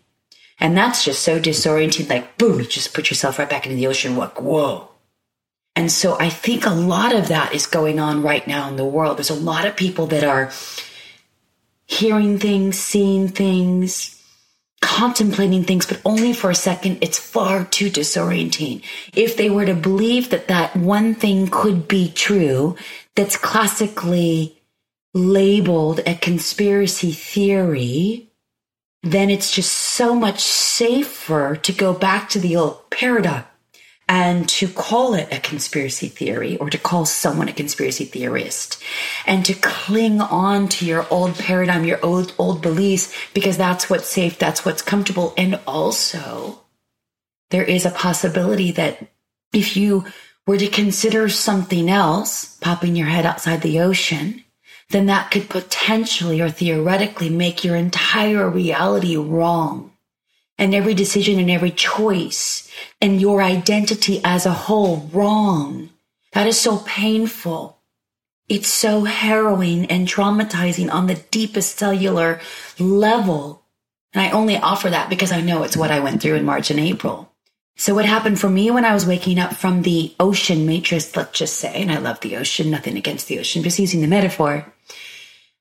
And 0.59 0.75
that's 0.77 1.03
just 1.03 1.23
so 1.23 1.39
disorienting. 1.39 2.09
Like, 2.09 2.37
boom, 2.37 2.59
you 2.59 2.65
just 2.65 2.93
put 2.93 3.09
yourself 3.09 3.39
right 3.39 3.49
back 3.49 3.65
into 3.65 3.75
the 3.75 3.87
ocean. 3.87 4.15
Like, 4.15 4.41
whoa. 4.41 4.89
And 5.75 5.91
so 5.91 6.17
I 6.17 6.29
think 6.29 6.65
a 6.65 6.69
lot 6.69 7.13
of 7.13 7.27
that 7.27 7.53
is 7.53 7.67
going 7.67 7.99
on 7.99 8.23
right 8.23 8.47
now 8.47 8.69
in 8.69 8.77
the 8.77 8.85
world. 8.85 9.17
There's 9.17 9.29
a 9.29 9.35
lot 9.35 9.65
of 9.65 9.75
people 9.75 10.07
that 10.07 10.23
are 10.23 10.51
hearing 11.85 12.39
things, 12.39 12.79
seeing 12.79 13.27
things, 13.27 14.21
contemplating 14.81 15.63
things, 15.65 15.85
but 15.85 16.01
only 16.05 16.31
for 16.31 16.49
a 16.49 16.55
second. 16.55 16.99
It's 17.01 17.19
far 17.19 17.65
too 17.65 17.89
disorienting. 17.89 18.83
If 19.13 19.35
they 19.35 19.49
were 19.49 19.65
to 19.65 19.75
believe 19.75 20.29
that 20.29 20.47
that 20.47 20.75
one 20.75 21.13
thing 21.15 21.49
could 21.49 21.87
be 21.87 22.09
true, 22.09 22.77
that's 23.15 23.35
classically 23.35 24.61
labeled 25.13 26.01
a 26.05 26.15
conspiracy 26.15 27.11
theory, 27.11 28.29
then 29.05 29.29
it's 29.29 29.51
just 29.51 29.71
so 29.71 30.15
much 30.15 30.39
safer 30.39 31.55
to 31.55 31.71
go 31.71 31.93
back 31.93 32.27
to 32.29 32.39
the 32.39 32.55
old 32.55 32.89
paradigm 32.89 33.45
and 34.09 34.49
to 34.49 34.67
call 34.67 35.13
it 35.13 35.31
a 35.31 35.39
conspiracy 35.39 36.07
theory 36.07 36.57
or 36.57 36.71
to 36.71 36.77
call 36.79 37.05
someone 37.05 37.47
a 37.47 37.53
conspiracy 37.53 38.05
theorist 38.05 38.81
and 39.27 39.45
to 39.45 39.53
cling 39.53 40.21
on 40.21 40.67
to 40.67 40.85
your 40.85 41.05
old 41.11 41.35
paradigm, 41.35 41.85
your 41.85 42.03
old, 42.03 42.33
old 42.39 42.63
beliefs, 42.63 43.15
because 43.33 43.57
that's 43.57 43.89
what's 43.89 44.07
safe. 44.07 44.39
That's 44.39 44.65
what's 44.65 44.81
comfortable. 44.81 45.35
And 45.37 45.59
also 45.67 46.61
there 47.51 47.63
is 47.63 47.85
a 47.85 47.91
possibility 47.91 48.71
that 48.71 49.07
if 49.53 49.77
you 49.77 50.05
were 50.47 50.57
to 50.57 50.67
consider 50.67 51.29
something 51.29 51.89
else 51.89 52.57
popping 52.57 52.95
your 52.95 53.07
head 53.07 53.25
outside 53.25 53.61
the 53.61 53.81
ocean, 53.81 54.43
then 54.89 55.07
that 55.07 55.31
could 55.31 55.49
potentially 55.49 56.41
or 56.41 56.49
theoretically 56.49 57.29
make 57.29 57.63
your 57.63 57.75
entire 57.75 58.49
reality 58.49 59.17
wrong. 59.17 59.91
And 60.57 60.73
every 60.73 60.93
decision 60.93 61.39
and 61.39 61.51
every 61.51 61.71
choice 61.71 62.71
and 63.01 63.19
your 63.19 63.41
identity 63.41 64.21
as 64.23 64.45
a 64.45 64.53
whole 64.53 65.09
wrong. 65.11 65.89
That 66.31 66.47
is 66.47 66.59
so 66.59 66.77
painful. 66.77 67.81
It's 68.47 68.67
so 68.67 69.03
harrowing 69.03 69.85
and 69.87 70.07
traumatizing 70.07 70.91
on 70.91 71.07
the 71.07 71.15
deepest 71.15 71.77
cellular 71.77 72.39
level. 72.79 73.65
And 74.13 74.21
I 74.21 74.31
only 74.31 74.55
offer 74.55 74.89
that 74.89 75.09
because 75.09 75.31
I 75.31 75.41
know 75.41 75.63
it's 75.63 75.75
what 75.75 75.91
I 75.91 75.99
went 75.99 76.21
through 76.21 76.35
in 76.35 76.45
March 76.45 76.71
and 76.71 76.79
April. 76.79 77.34
So 77.77 77.93
what 77.93 78.05
happened 78.05 78.39
for 78.39 78.49
me 78.49 78.71
when 78.71 78.85
I 78.85 78.93
was 78.93 79.05
waking 79.05 79.37
up 79.37 79.53
from 79.53 79.81
the 79.81 80.15
ocean 80.19 80.65
matrix, 80.65 81.15
let's 81.15 81.37
just 81.37 81.57
say, 81.57 81.81
and 81.81 81.91
I 81.91 81.97
love 81.97 82.21
the 82.21 82.37
ocean, 82.37 82.71
nothing 82.71 82.95
against 82.97 83.27
the 83.27 83.39
ocean, 83.39 83.63
just 83.63 83.79
using 83.79 84.01
the 84.01 84.07
metaphor. 84.07 84.71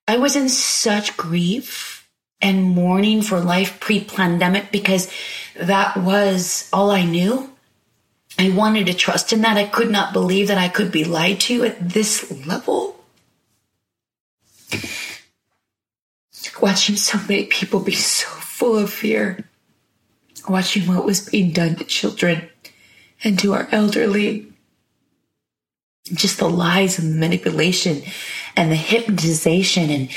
I 0.07 0.19
was 0.19 0.37
in 0.37 0.49
such 0.49 1.17
grief 1.17 2.09
and 2.41 2.63
mourning 2.63 3.23
for 3.23 3.41
life 3.41 3.81
pre-pandemic 3.81 4.71
because 4.71 5.11
that 5.57 5.97
was 5.97 6.69
all 6.73 6.91
I 6.91 7.05
knew. 7.05 7.51
I 8.39 8.51
wanted 8.51 8.87
to 8.87 8.95
trust 8.95 9.33
in 9.33 9.41
that. 9.43 9.57
I 9.57 9.67
could 9.67 9.91
not 9.91 10.13
believe 10.13 10.49
that 10.49 10.59
I 10.59 10.69
could 10.69 10.93
be 10.93 11.05
lied 11.05 11.41
to 11.41 11.65
at 11.65 11.89
this 11.89 12.31
level. 12.47 12.97
Watching 16.61 16.97
so 16.97 17.19
many 17.29 17.47
people 17.47 17.81
be 17.81 17.95
so 17.95 18.29
full 18.29 18.79
of 18.79 18.91
fear 18.91 19.45
watching 20.49 20.87
what 20.87 21.05
was 21.05 21.29
being 21.29 21.53
done 21.53 21.77
to 21.77 21.85
children 21.85 22.49
and 23.23 23.39
to 23.39 23.55
our 23.55 23.69
elderly. 23.71 24.53
Just 26.13 26.39
the 26.39 26.49
lies 26.49 26.99
and 26.99 27.15
the 27.15 27.19
manipulation 27.19 28.03
and 28.57 28.71
the 28.71 28.77
hypnotization 28.77 29.89
and, 29.89 30.11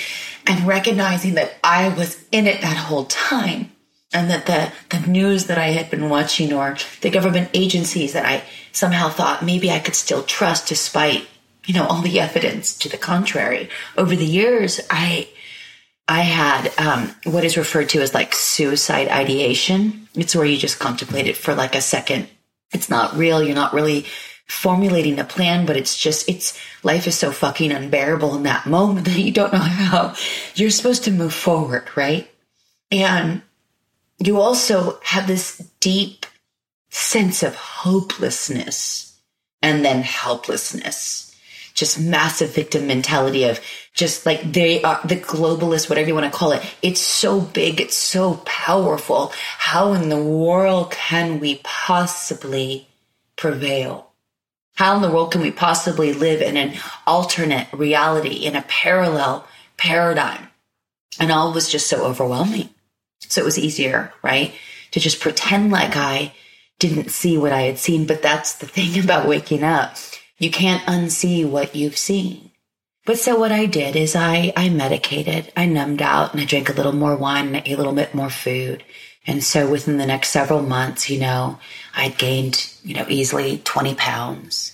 and 0.45 0.67
recognizing 0.67 1.35
that 1.35 1.55
I 1.63 1.89
was 1.89 2.23
in 2.31 2.45
it 2.45 2.61
that 2.61 2.75
whole 2.75 3.05
time 3.05 3.71
and 4.13 4.29
that 4.29 4.45
the, 4.45 4.71
the 4.89 5.07
news 5.07 5.45
that 5.45 5.57
I 5.57 5.67
had 5.67 5.89
been 5.89 6.09
watching 6.09 6.53
or 6.53 6.77
the 7.01 7.09
government 7.09 7.49
agencies 7.53 8.13
that 8.13 8.25
I 8.25 8.43
somehow 8.71 9.09
thought 9.09 9.43
maybe 9.43 9.71
I 9.71 9.79
could 9.79 9.95
still 9.95 10.23
trust 10.23 10.67
despite, 10.67 11.27
you 11.65 11.73
know, 11.73 11.85
all 11.85 12.01
the 12.01 12.19
evidence 12.19 12.77
to 12.79 12.89
the 12.89 12.97
contrary. 12.97 13.69
Over 13.97 14.15
the 14.15 14.25
years, 14.25 14.81
I, 14.89 15.29
I 16.07 16.21
had 16.21 16.71
um, 16.77 17.13
what 17.25 17.43
is 17.43 17.57
referred 17.57 17.89
to 17.89 18.01
as 18.01 18.13
like 18.13 18.33
suicide 18.33 19.09
ideation. 19.09 20.07
It's 20.15 20.35
where 20.35 20.45
you 20.45 20.57
just 20.57 20.79
contemplate 20.79 21.27
it 21.27 21.35
for 21.37 21.53
like 21.53 21.75
a 21.75 21.81
second. 21.81 22.29
It's 22.71 22.89
not 22.89 23.15
real. 23.15 23.43
You're 23.43 23.55
not 23.55 23.73
really 23.73 24.05
formulating 24.47 25.19
a 25.19 25.25
plan, 25.25 25.65
but 25.65 25.75
it's 25.75 25.97
just, 25.97 26.29
it's 26.29 26.57
life 26.81 27.07
is 27.07 27.17
so 27.17 27.31
fucking 27.31 27.71
unbearable 27.71 28.35
in 28.35 28.43
that 28.43 28.65
moment 28.65 29.05
that 29.05 29.19
you 29.19 29.31
don't 29.31 29.51
know 29.51 29.59
how 29.59 30.15
you're 30.55 30.69
supposed 30.69 31.03
to 31.03 31.11
move 31.11 31.33
forward, 31.33 31.89
right? 31.97 32.31
And 32.89 33.41
you 34.19 34.39
also 34.39 34.99
have 35.03 35.27
this 35.27 35.57
deep 35.81 36.25
sense 36.89 37.43
of 37.43 37.55
hopelessness 37.55 39.19
and 39.61 39.83
then 39.83 40.01
helplessness 40.01 41.27
just 41.77 41.99
massive 41.99 42.53
victim 42.53 42.87
mentality 42.87 43.43
of 43.43 43.61
just 43.97 44.25
like 44.27 44.53
they 44.53 44.81
are 44.83 45.01
the 45.03 45.15
globalists, 45.15 45.89
whatever 45.89 46.07
you 46.07 46.13
want 46.13 46.31
to 46.31 46.37
call 46.37 46.51
it. 46.51 46.63
It's 46.83 47.01
so 47.01 47.41
big. 47.41 47.81
It's 47.81 47.95
so 47.95 48.35
powerful. 48.45 49.33
How 49.57 49.93
in 49.93 50.09
the 50.09 50.21
world 50.21 50.91
can 50.91 51.39
we 51.39 51.61
possibly 51.63 52.87
prevail? 53.35 54.11
How 54.75 54.95
in 54.95 55.01
the 55.01 55.09
world 55.09 55.31
can 55.31 55.41
we 55.41 55.51
possibly 55.51 56.13
live 56.13 56.41
in 56.41 56.55
an 56.55 56.75
alternate 57.07 57.67
reality, 57.73 58.45
in 58.45 58.55
a 58.55 58.61
parallel 58.61 59.47
paradigm? 59.77 60.49
And 61.19 61.31
all 61.31 61.51
was 61.51 61.71
just 61.71 61.89
so 61.89 62.05
overwhelming. 62.05 62.69
So 63.21 63.41
it 63.41 63.45
was 63.45 63.57
easier, 63.57 64.13
right? 64.21 64.53
To 64.91 64.99
just 64.99 65.19
pretend 65.19 65.71
like 65.71 65.95
I 65.95 66.33
didn't 66.77 67.09
see 67.09 67.35
what 67.39 67.51
I 67.51 67.61
had 67.61 67.79
seen. 67.79 68.05
But 68.05 68.21
that's 68.21 68.53
the 68.53 68.67
thing 68.67 69.03
about 69.03 69.27
waking 69.27 69.63
up 69.63 69.97
you 70.39 70.51
can't 70.51 70.83
unsee 70.83 71.49
what 71.49 71.75
you've 71.75 71.97
seen. 71.97 72.46
But 73.07 73.17
so 73.17 73.39
what 73.39 73.53
I 73.53 73.67
did 73.67 73.95
is 73.95 74.17
I, 74.17 74.51
I 74.57 74.67
medicated, 74.67 75.53
I 75.55 75.65
numbed 75.65 76.01
out 76.01 76.33
and 76.33 76.41
I 76.41 76.45
drank 76.45 76.67
a 76.67 76.73
little 76.73 76.91
more 76.91 77.15
wine 77.15 77.47
and 77.47 77.55
I 77.55 77.63
ate 77.65 77.75
a 77.75 77.77
little 77.77 77.93
bit 77.93 78.13
more 78.13 78.29
food. 78.29 78.83
And 79.25 79.41
so 79.41 79.71
within 79.71 79.95
the 79.95 80.05
next 80.05 80.27
several 80.27 80.61
months, 80.61 81.09
you 81.09 81.17
know, 81.17 81.57
I'd 81.95 82.17
gained, 82.17 82.69
you 82.83 82.93
know, 82.95 83.05
easily 83.07 83.59
20 83.63 83.95
pounds. 83.95 84.73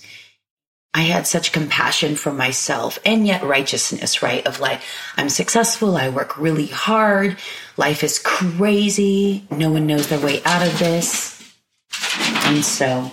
I 0.92 1.02
had 1.02 1.28
such 1.28 1.52
compassion 1.52 2.16
for 2.16 2.32
myself 2.32 2.98
and 3.06 3.24
yet 3.24 3.44
righteousness, 3.44 4.20
right? 4.20 4.44
Of 4.44 4.58
like, 4.58 4.80
I'm 5.16 5.28
successful. 5.28 5.96
I 5.96 6.08
work 6.08 6.36
really 6.36 6.66
hard. 6.66 7.36
Life 7.76 8.02
is 8.02 8.18
crazy. 8.18 9.46
No 9.48 9.70
one 9.70 9.86
knows 9.86 10.08
their 10.08 10.18
way 10.18 10.42
out 10.44 10.66
of 10.66 10.76
this. 10.80 11.40
And 12.46 12.64
so 12.64 13.12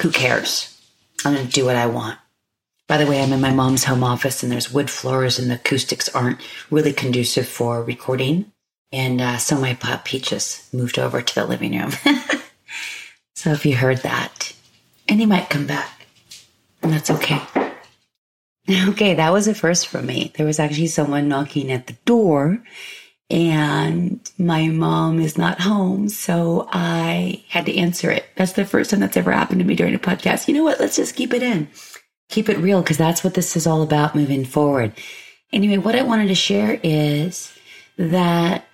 who 0.00 0.12
cares? 0.12 0.80
I'm 1.24 1.34
going 1.34 1.48
to 1.48 1.52
do 1.52 1.64
what 1.64 1.74
I 1.74 1.86
want. 1.86 2.19
By 2.90 2.96
the 2.96 3.06
way, 3.06 3.22
I'm 3.22 3.32
in 3.32 3.40
my 3.40 3.52
mom's 3.52 3.84
home 3.84 4.02
office 4.02 4.42
and 4.42 4.50
there's 4.50 4.72
wood 4.72 4.90
floors 4.90 5.38
and 5.38 5.48
the 5.48 5.54
acoustics 5.54 6.08
aren't 6.08 6.40
really 6.72 6.92
conducive 6.92 7.46
for 7.46 7.84
recording. 7.84 8.50
And 8.90 9.20
uh, 9.20 9.36
so 9.36 9.56
my 9.60 9.74
pop 9.74 10.04
Peaches 10.04 10.68
moved 10.72 10.98
over 10.98 11.22
to 11.22 11.34
the 11.36 11.46
living 11.46 11.78
room. 11.78 11.92
so 13.36 13.52
if 13.52 13.64
you 13.64 13.76
heard 13.76 13.98
that, 13.98 14.52
and 15.08 15.20
he 15.20 15.26
might 15.26 15.48
come 15.48 15.68
back, 15.68 16.04
and 16.82 16.92
that's 16.92 17.12
okay. 17.12 17.40
Okay, 18.88 19.14
that 19.14 19.32
was 19.32 19.48
a 19.48 19.54
first 19.54 19.88
for 19.88 20.00
me. 20.00 20.32
There 20.36 20.46
was 20.46 20.60
actually 20.60 20.86
someone 20.88 21.28
knocking 21.28 21.72
at 21.72 21.88
the 21.88 21.96
door 22.04 22.62
and 23.30 24.20
my 24.38 24.68
mom 24.68 25.20
is 25.20 25.38
not 25.38 25.60
home. 25.60 26.08
So 26.08 26.68
I 26.72 27.44
had 27.48 27.66
to 27.66 27.76
answer 27.76 28.10
it. 28.10 28.26
That's 28.36 28.52
the 28.52 28.64
first 28.64 28.90
time 28.90 29.00
that's 29.00 29.16
ever 29.16 29.32
happened 29.32 29.60
to 29.60 29.66
me 29.66 29.76
during 29.76 29.94
a 29.94 29.98
podcast. 29.98 30.46
You 30.46 30.54
know 30.54 30.64
what? 30.64 30.78
Let's 30.78 30.96
just 30.96 31.16
keep 31.16 31.32
it 31.32 31.42
in, 31.42 31.68
keep 32.30 32.48
it 32.48 32.58
real, 32.58 32.82
because 32.82 32.98
that's 32.98 33.22
what 33.22 33.34
this 33.34 33.56
is 33.56 33.66
all 33.66 33.82
about 33.82 34.14
moving 34.14 34.44
forward. 34.44 34.92
Anyway, 35.52 35.78
what 35.78 35.96
I 35.96 36.02
wanted 36.02 36.28
to 36.28 36.34
share 36.34 36.80
is 36.82 37.52
that 37.98 38.64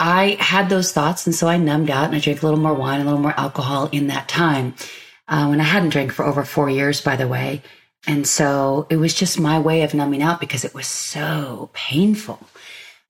I 0.00 0.36
had 0.38 0.68
those 0.68 0.92
thoughts. 0.92 1.26
And 1.26 1.34
so 1.34 1.48
I 1.48 1.56
numbed 1.56 1.90
out 1.90 2.06
and 2.06 2.14
I 2.14 2.20
drank 2.20 2.42
a 2.42 2.46
little 2.46 2.60
more 2.60 2.74
wine, 2.74 3.00
a 3.00 3.04
little 3.04 3.18
more 3.20 3.38
alcohol 3.38 3.88
in 3.90 4.06
that 4.08 4.28
time. 4.28 4.74
Uh, 5.26 5.46
when 5.48 5.60
I 5.60 5.64
hadn't 5.64 5.90
drank 5.90 6.12
for 6.12 6.24
over 6.24 6.44
four 6.44 6.70
years, 6.70 7.00
by 7.00 7.16
the 7.16 7.28
way. 7.28 7.62
And 8.06 8.26
so 8.26 8.86
it 8.88 8.96
was 8.96 9.12
just 9.12 9.38
my 9.38 9.58
way 9.58 9.82
of 9.82 9.92
numbing 9.92 10.22
out 10.22 10.40
because 10.40 10.64
it 10.64 10.74
was 10.74 10.86
so 10.86 11.70
painful. 11.74 12.38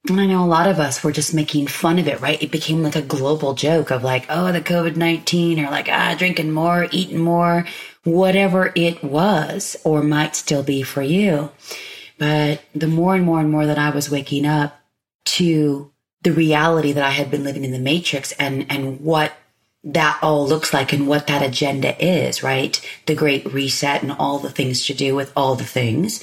And 0.08 0.20
I 0.20 0.26
know 0.26 0.42
a 0.42 0.46
lot 0.46 0.68
of 0.68 0.80
us 0.80 1.04
were 1.04 1.12
just 1.12 1.34
making 1.34 1.66
fun 1.66 1.98
of 1.98 2.08
it, 2.08 2.20
right? 2.20 2.42
It 2.42 2.50
became 2.50 2.82
like 2.82 2.96
a 2.96 3.02
global 3.02 3.54
joke 3.54 3.90
of 3.90 4.02
like, 4.02 4.26
oh, 4.30 4.50
the 4.50 4.60
COVID 4.60 4.96
19 4.96 5.60
or 5.60 5.70
like, 5.70 5.88
ah, 5.90 6.14
drinking 6.18 6.50
more, 6.50 6.88
eating 6.90 7.18
more, 7.18 7.66
whatever 8.12 8.72
it 8.74 9.02
was 9.02 9.76
or 9.84 10.02
might 10.02 10.36
still 10.36 10.62
be 10.62 10.82
for 10.82 11.02
you. 11.02 11.50
But 12.18 12.62
the 12.74 12.88
more 12.88 13.14
and 13.14 13.24
more 13.24 13.40
and 13.40 13.50
more 13.50 13.66
that 13.66 13.78
I 13.78 13.90
was 13.90 14.10
waking 14.10 14.46
up 14.46 14.80
to 15.26 15.92
the 16.22 16.32
reality 16.32 16.92
that 16.92 17.04
I 17.04 17.10
had 17.10 17.30
been 17.30 17.44
living 17.44 17.64
in 17.64 17.72
the 17.72 17.78
matrix 17.78 18.32
and, 18.32 18.66
and 18.70 19.00
what 19.00 19.32
that 19.84 20.18
all 20.22 20.46
looks 20.46 20.74
like 20.74 20.92
and 20.92 21.06
what 21.06 21.28
that 21.28 21.42
agenda 21.42 21.96
is, 22.04 22.42
right? 22.42 22.80
The 23.06 23.14
great 23.14 23.52
reset 23.52 24.02
and 24.02 24.12
all 24.12 24.38
the 24.38 24.50
things 24.50 24.84
to 24.86 24.94
do 24.94 25.14
with 25.14 25.32
all 25.36 25.54
the 25.54 25.64
things. 25.64 26.22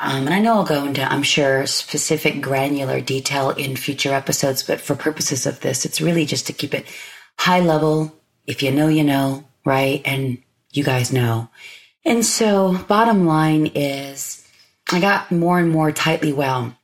Um, 0.00 0.26
and 0.26 0.34
I 0.34 0.40
know 0.40 0.54
I'll 0.54 0.64
go 0.64 0.84
into, 0.84 1.02
I'm 1.02 1.22
sure, 1.22 1.66
specific 1.66 2.42
granular 2.42 3.00
detail 3.00 3.50
in 3.50 3.76
future 3.76 4.12
episodes, 4.12 4.62
but 4.62 4.80
for 4.80 4.96
purposes 4.96 5.46
of 5.46 5.60
this, 5.60 5.86
it's 5.86 6.00
really 6.00 6.26
just 6.26 6.46
to 6.48 6.52
keep 6.52 6.74
it 6.74 6.86
high 7.38 7.60
level. 7.60 8.12
If 8.46 8.62
you 8.62 8.72
know, 8.72 8.88
you 8.88 9.04
know, 9.04 9.44
right? 9.64 10.02
And 10.04 10.38
you 10.76 10.84
guys 10.84 11.12
know. 11.12 11.48
And 12.04 12.24
so 12.24 12.78
bottom 12.88 13.26
line 13.26 13.66
is 13.74 14.46
I 14.92 15.00
got 15.00 15.32
more 15.32 15.58
and 15.58 15.70
more 15.70 15.90
tightly 15.90 16.32
well. 16.32 16.76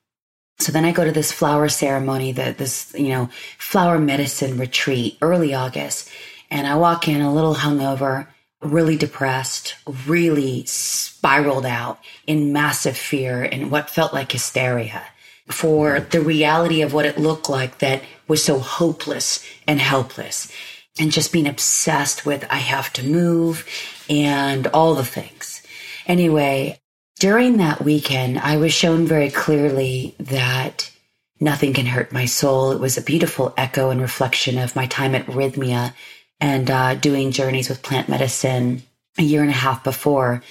So 0.58 0.72
then 0.72 0.84
I 0.84 0.92
go 0.92 1.04
to 1.04 1.12
this 1.12 1.32
flower 1.32 1.68
ceremony, 1.68 2.32
that 2.32 2.58
this, 2.58 2.92
you 2.96 3.08
know, 3.08 3.30
flower 3.58 3.98
medicine 3.98 4.58
retreat 4.58 5.18
early 5.20 5.54
August. 5.54 6.10
And 6.50 6.66
I 6.66 6.76
walk 6.76 7.08
in 7.08 7.20
a 7.20 7.32
little 7.32 7.54
hungover 7.54 8.28
really 8.60 8.96
depressed, 8.96 9.74
really 10.06 10.64
spiraled 10.66 11.66
out 11.66 11.98
in 12.26 12.52
massive 12.52 12.96
fear 12.96 13.42
and 13.42 13.70
what 13.70 13.90
felt 13.90 14.12
like 14.12 14.32
hysteria 14.32 15.02
for 15.48 16.00
the 16.00 16.20
reality 16.20 16.82
of 16.82 16.92
what 16.92 17.06
it 17.06 17.18
looked 17.18 17.48
like 17.48 17.78
that 17.78 18.02
was 18.28 18.44
so 18.44 18.58
hopeless 18.58 19.44
and 19.66 19.80
helpless 19.80 20.50
and 20.98 21.12
just 21.12 21.32
being 21.32 21.46
obsessed 21.46 22.26
with 22.26 22.46
I 22.50 22.56
have 22.56 22.92
to 22.94 23.02
move 23.02 23.66
and 24.08 24.66
all 24.68 24.94
the 24.94 25.04
things. 25.04 25.62
Anyway, 26.06 26.78
during 27.18 27.58
that 27.58 27.82
weekend, 27.82 28.38
I 28.38 28.56
was 28.56 28.72
shown 28.72 29.06
very 29.06 29.30
clearly 29.30 30.14
that 30.18 30.90
nothing 31.40 31.72
can 31.72 31.86
hurt 31.86 32.12
my 32.12 32.24
soul. 32.24 32.72
It 32.72 32.80
was 32.80 32.98
a 32.98 33.02
beautiful 33.02 33.54
echo 33.56 33.90
and 33.90 34.00
reflection 34.00 34.58
of 34.58 34.76
my 34.76 34.86
time 34.86 35.14
at 35.14 35.26
Rythmia 35.26 35.94
and 36.40 36.70
uh, 36.70 36.94
doing 36.96 37.30
journeys 37.30 37.68
with 37.68 37.82
plant 37.82 38.08
medicine 38.08 38.82
a 39.18 39.22
year 39.22 39.42
and 39.42 39.50
a 39.50 39.54
half 39.54 39.84
before. 39.84 40.42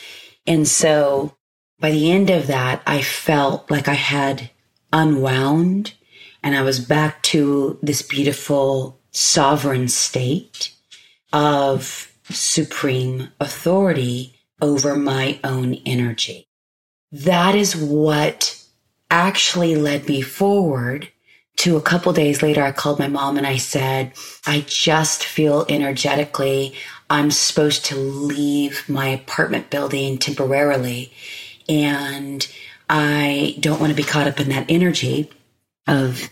And 0.48 0.68
so 0.68 1.36
by 1.80 1.92
the 1.92 2.12
end 2.12 2.30
of 2.30 2.48
that, 2.48 2.82
I 2.86 3.02
felt 3.02 3.70
like 3.70 3.88
I 3.88 3.96
had 3.96 4.50
unwound 4.94 5.94
and 6.44 6.56
I 6.56 6.62
was 6.62 6.80
back 6.80 7.22
to 7.24 7.78
this 7.82 8.02
beautiful 8.02 9.01
sovereign 9.12 9.88
state 9.88 10.74
of 11.34 12.12
supreme 12.30 13.30
authority 13.40 14.34
over 14.62 14.96
my 14.96 15.40
own 15.44 15.76
energy. 15.86 16.48
That 17.12 17.56
is 17.56 17.76
what 17.76 18.64
actually 19.10 19.76
led 19.76 20.08
me 20.08 20.22
forward 20.22 21.10
to 21.58 21.76
a 21.76 21.82
couple 21.82 22.14
days 22.14 22.42
later. 22.42 22.64
I 22.64 22.72
called 22.72 23.00
my 23.00 23.08
mom 23.08 23.38
and 23.38 23.46
I 23.46 23.58
said, 23.58 24.14
I 24.46 24.64
just 24.68 25.24
feel 25.24 25.66
energetically 25.68 26.74
I'm 27.12 27.30
supposed 27.30 27.84
to 27.88 27.98
leave 27.98 28.88
my 28.88 29.08
apartment 29.08 29.70
building 29.70 30.18
temporarily. 30.18 31.12
And 31.68 32.48
I 32.90 33.58
don't 33.60 33.82
want 33.82 33.90
to 33.90 33.98
be 33.98 34.04
caught 34.04 34.28
up 34.28 34.40
in 34.40 34.48
that 34.50 34.66
energy 34.70 35.30
of 35.88 36.30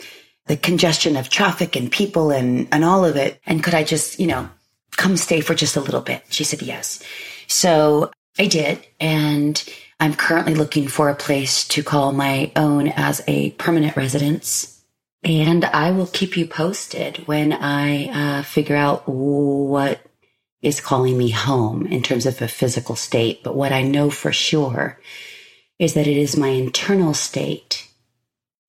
the 0.50 0.58
congestion 0.58 1.16
of 1.16 1.30
traffic 1.30 1.76
and 1.76 1.92
people 1.92 2.32
and, 2.32 2.68
and 2.72 2.84
all 2.84 3.06
of 3.06 3.16
it. 3.16 3.40
And 3.46 3.64
could 3.64 3.76
I 3.76 3.84
just, 3.84 4.20
you 4.20 4.26
know, 4.26 4.50
come 4.98 5.16
stay 5.16 5.42
for 5.42 5.54
just 5.54 5.76
a 5.76 5.80
little 5.80 6.02
bit? 6.02 6.24
She 6.32 6.44
said 6.44 6.64
yes. 6.64 7.04
So 7.46 8.12
I 8.40 8.48
did. 8.48 8.80
And 9.00 9.64
I'm 10.00 10.16
currently 10.16 10.56
looking 10.56 10.88
for 10.88 11.10
a 11.10 11.16
place 11.16 11.68
to 11.68 11.84
call 11.84 12.14
my 12.14 12.52
own 12.56 12.88
as 12.88 13.22
a 13.28 13.52
permanent 13.52 13.96
residence. 13.96 14.84
And 15.24 15.66
I 15.66 15.92
will 15.92 16.08
keep 16.08 16.36
you 16.36 16.48
posted 16.48 17.28
when 17.28 17.54
I 17.54 18.40
uh, 18.40 18.44
figure 18.44 18.76
out 18.76 19.08
what 19.08 20.02
is 20.64 20.82
calling 20.82 21.16
me 21.16 21.30
home 21.30 21.86
in 21.86 22.02
terms 22.02 22.26
of 22.26 22.42
a 22.42 22.48
physical 22.48 22.96
state. 22.96 23.44
But 23.44 23.56
what 23.56 23.72
I 23.72 23.84
know 23.84 24.10
for 24.10 24.34
sure 24.34 25.00
is 25.78 25.94
that 25.94 26.08
it 26.08 26.18
is 26.18 26.36
my 26.36 26.50
internal 26.50 27.14
state, 27.14 27.88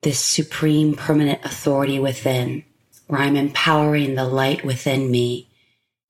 this 0.02 0.18
supreme 0.18 0.94
permanent 0.94 1.44
authority 1.44 1.98
within, 1.98 2.64
where 3.06 3.20
I'm 3.20 3.36
empowering 3.36 4.14
the 4.14 4.24
light 4.24 4.64
within 4.64 5.10
me 5.10 5.48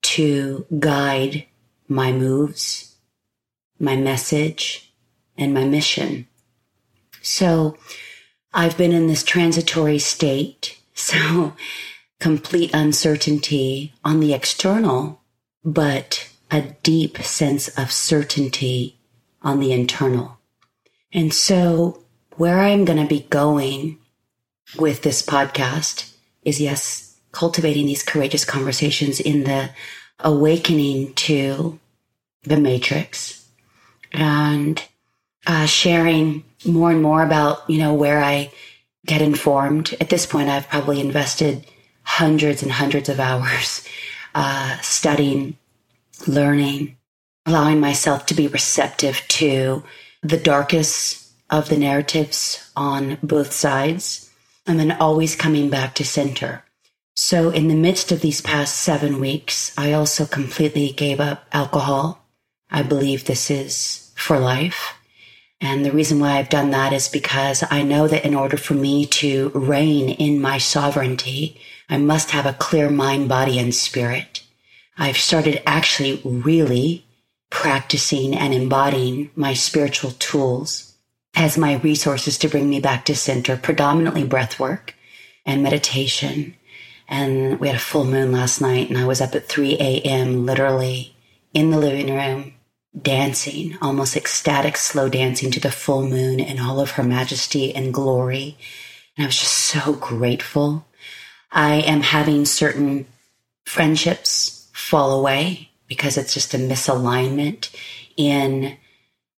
to 0.03 0.65
guide 0.79 1.45
my 1.87 2.11
moves, 2.11 2.95
my 3.79 3.95
message, 3.95 4.93
and 5.37 5.53
my 5.53 5.65
mission. 5.65 6.27
So 7.21 7.77
I've 8.53 8.77
been 8.77 8.91
in 8.91 9.07
this 9.07 9.23
transitory 9.23 9.99
state. 9.99 10.77
So 10.93 11.53
complete 12.19 12.69
uncertainty 12.75 13.93
on 14.03 14.19
the 14.19 14.35
external, 14.35 15.21
but 15.63 16.29
a 16.51 16.61
deep 16.83 17.17
sense 17.19 17.69
of 17.69 17.91
certainty 17.91 18.99
on 19.41 19.59
the 19.59 19.71
internal. 19.71 20.37
And 21.11 21.33
so 21.33 22.00
where 22.41 22.59
I'm 22.59 22.85
going 22.85 22.97
to 22.97 23.05
be 23.05 23.27
going 23.29 23.99
with 24.75 25.03
this 25.03 25.21
podcast 25.21 26.11
is 26.41 26.59
yes, 26.59 27.15
cultivating 27.31 27.85
these 27.85 28.01
courageous 28.01 28.45
conversations 28.45 29.19
in 29.19 29.43
the 29.43 29.69
awakening 30.21 31.13
to 31.13 31.79
the 32.41 32.57
matrix 32.57 33.47
and 34.11 34.83
uh, 35.45 35.67
sharing 35.67 36.43
more 36.65 36.89
and 36.89 37.03
more 37.03 37.21
about, 37.21 37.69
you 37.69 37.77
know, 37.77 37.93
where 37.93 38.23
I 38.23 38.51
get 39.05 39.21
informed. 39.21 39.95
At 40.01 40.09
this 40.09 40.25
point, 40.25 40.49
I've 40.49 40.67
probably 40.67 40.99
invested 40.99 41.67
hundreds 42.01 42.63
and 42.63 42.71
hundreds 42.71 43.07
of 43.07 43.19
hours 43.19 43.87
uh, 44.33 44.79
studying, 44.79 45.59
learning, 46.25 46.97
allowing 47.45 47.79
myself 47.79 48.25
to 48.25 48.33
be 48.33 48.47
receptive 48.47 49.21
to 49.27 49.83
the 50.23 50.37
darkest 50.37 51.20
of 51.51 51.69
the 51.69 51.77
narratives 51.77 52.71
on 52.75 53.17
both 53.21 53.51
sides, 53.51 54.31
and 54.65 54.79
then 54.79 54.91
always 54.93 55.35
coming 55.35 55.69
back 55.69 55.93
to 55.95 56.05
center. 56.05 56.63
So, 57.15 57.49
in 57.49 57.67
the 57.67 57.75
midst 57.75 58.11
of 58.11 58.21
these 58.21 58.39
past 58.41 58.79
seven 58.79 59.19
weeks, 59.19 59.77
I 59.77 59.91
also 59.91 60.25
completely 60.25 60.93
gave 60.93 61.19
up 61.19 61.45
alcohol. 61.51 62.25
I 62.71 62.83
believe 62.83 63.25
this 63.25 63.51
is 63.51 64.13
for 64.15 64.39
life. 64.39 64.93
And 65.59 65.85
the 65.85 65.91
reason 65.91 66.19
why 66.19 66.37
I've 66.37 66.49
done 66.49 66.71
that 66.71 66.93
is 66.93 67.09
because 67.09 67.63
I 67.69 67.83
know 67.83 68.07
that 68.07 68.25
in 68.25 68.33
order 68.33 68.57
for 68.57 68.73
me 68.73 69.05
to 69.07 69.49
reign 69.53 70.09
in 70.09 70.41
my 70.41 70.57
sovereignty, 70.57 71.61
I 71.89 71.97
must 71.97 72.31
have 72.31 72.45
a 72.45 72.53
clear 72.53 72.89
mind, 72.89 73.27
body, 73.27 73.59
and 73.59 73.75
spirit. 73.75 74.43
I've 74.97 75.17
started 75.17 75.61
actually 75.67 76.21
really 76.23 77.05
practicing 77.49 78.33
and 78.33 78.53
embodying 78.53 79.29
my 79.35 79.53
spiritual 79.53 80.11
tools 80.11 80.90
as 81.35 81.57
my 81.57 81.75
resources 81.77 82.37
to 82.39 82.47
bring 82.47 82.69
me 82.69 82.79
back 82.79 83.05
to 83.05 83.15
center, 83.15 83.57
predominantly 83.57 84.23
breath 84.23 84.59
work 84.59 84.95
and 85.45 85.63
meditation. 85.63 86.55
And 87.07 87.59
we 87.59 87.67
had 87.67 87.77
a 87.77 87.79
full 87.79 88.05
moon 88.05 88.31
last 88.31 88.61
night 88.61 88.89
and 88.89 88.97
I 88.97 89.05
was 89.05 89.21
up 89.21 89.35
at 89.35 89.47
3 89.47 89.75
a.m. 89.79 90.45
literally 90.45 91.15
in 91.53 91.71
the 91.71 91.77
living 91.77 92.13
room 92.13 92.53
dancing, 92.99 93.77
almost 93.81 94.17
ecstatic, 94.17 94.75
slow 94.75 95.07
dancing 95.07 95.51
to 95.51 95.59
the 95.59 95.71
full 95.71 96.07
moon 96.07 96.39
and 96.39 96.59
all 96.59 96.79
of 96.79 96.91
her 96.91 97.03
majesty 97.03 97.73
and 97.73 97.93
glory. 97.93 98.57
And 99.15 99.23
I 99.23 99.27
was 99.27 99.39
just 99.39 99.53
so 99.53 99.93
grateful. 99.93 100.85
I 101.51 101.75
am 101.75 102.01
having 102.01 102.45
certain 102.45 103.07
friendships 103.65 104.69
fall 104.73 105.17
away 105.19 105.69
because 105.87 106.17
it's 106.17 106.33
just 106.33 106.53
a 106.53 106.57
misalignment 106.57 107.73
in 108.17 108.77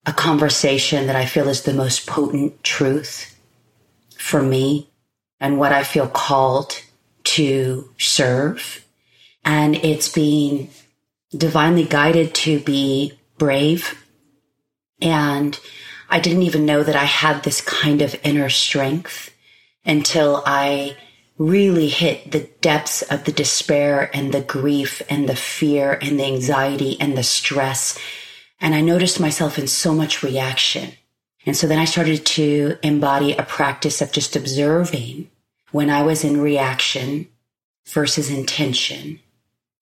a 0.05 0.13
conversation 0.13 1.07
that 1.07 1.15
I 1.15 1.25
feel 1.25 1.47
is 1.47 1.63
the 1.63 1.73
most 1.73 2.07
potent 2.07 2.63
truth 2.63 3.37
for 4.17 4.41
me 4.41 4.89
and 5.39 5.59
what 5.59 5.71
I 5.71 5.83
feel 5.83 6.07
called 6.07 6.81
to 7.23 7.89
serve. 7.97 8.85
And 9.43 9.75
it's 9.75 10.09
being 10.09 10.69
divinely 11.35 11.85
guided 11.85 12.33
to 12.35 12.59
be 12.59 13.13
brave. 13.37 14.05
And 15.01 15.59
I 16.09 16.19
didn't 16.19 16.43
even 16.43 16.65
know 16.65 16.83
that 16.83 16.95
I 16.95 17.05
had 17.05 17.43
this 17.43 17.61
kind 17.61 18.01
of 18.01 18.19
inner 18.23 18.49
strength 18.49 19.31
until 19.85 20.43
I 20.45 20.97
really 21.37 21.87
hit 21.87 22.31
the 22.31 22.47
depths 22.61 23.01
of 23.03 23.23
the 23.23 23.31
despair 23.31 24.11
and 24.13 24.31
the 24.31 24.41
grief 24.41 25.01
and 25.09 25.27
the 25.27 25.35
fear 25.35 25.97
and 26.01 26.19
the 26.19 26.25
anxiety 26.25 26.99
and 26.99 27.17
the 27.17 27.23
stress. 27.23 27.97
And 28.61 28.75
I 28.75 28.81
noticed 28.81 29.19
myself 29.19 29.57
in 29.57 29.67
so 29.67 29.93
much 29.93 30.23
reaction. 30.23 30.93
And 31.45 31.57
so 31.57 31.67
then 31.67 31.79
I 31.79 31.85
started 31.85 32.25
to 32.27 32.77
embody 32.83 33.33
a 33.33 33.43
practice 33.43 34.01
of 34.01 34.11
just 34.11 34.35
observing 34.35 35.29
when 35.71 35.89
I 35.89 36.03
was 36.03 36.23
in 36.23 36.39
reaction 36.39 37.27
versus 37.89 38.29
intention 38.29 39.19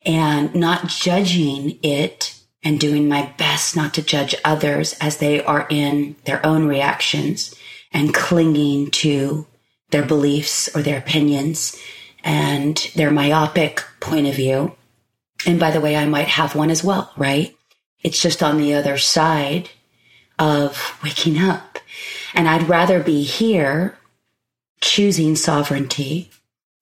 and 0.04 0.56
not 0.56 0.88
judging 0.88 1.78
it 1.84 2.40
and 2.64 2.80
doing 2.80 3.08
my 3.08 3.34
best 3.38 3.76
not 3.76 3.94
to 3.94 4.02
judge 4.02 4.36
others 4.44 4.96
as 5.02 5.18
they 5.18 5.44
are 5.44 5.68
in 5.70 6.16
their 6.26 6.46
own 6.46 6.68
reactions 6.68 7.54
and 7.92 8.14
clinging 8.14 8.92
to 8.92 9.46
their 9.92 10.06
beliefs 10.06 10.74
or 10.76 10.82
their 10.82 10.98
opinions 10.98 11.78
and 12.24 12.92
their 12.96 13.12
myopic 13.12 13.84
point 14.00 14.28
of 14.28 14.36
view. 14.36 14.76
And 15.46 15.60
by 15.60 15.72
the 15.72 15.82
way, 15.82 15.96
I 15.96 16.06
might 16.06 16.28
have 16.28 16.56
one 16.56 16.70
as 16.70 16.84
well, 16.84 17.12
right? 17.18 17.56
It's 18.02 18.22
just 18.22 18.42
on 18.42 18.58
the 18.58 18.74
other 18.74 18.98
side 18.98 19.70
of 20.38 20.98
waking 21.04 21.38
up. 21.38 21.80
And 22.34 22.48
I'd 22.48 22.70
rather 22.70 23.02
be 23.02 23.24
here 23.24 23.98
choosing 24.82 25.36
sovereignty 25.36 26.30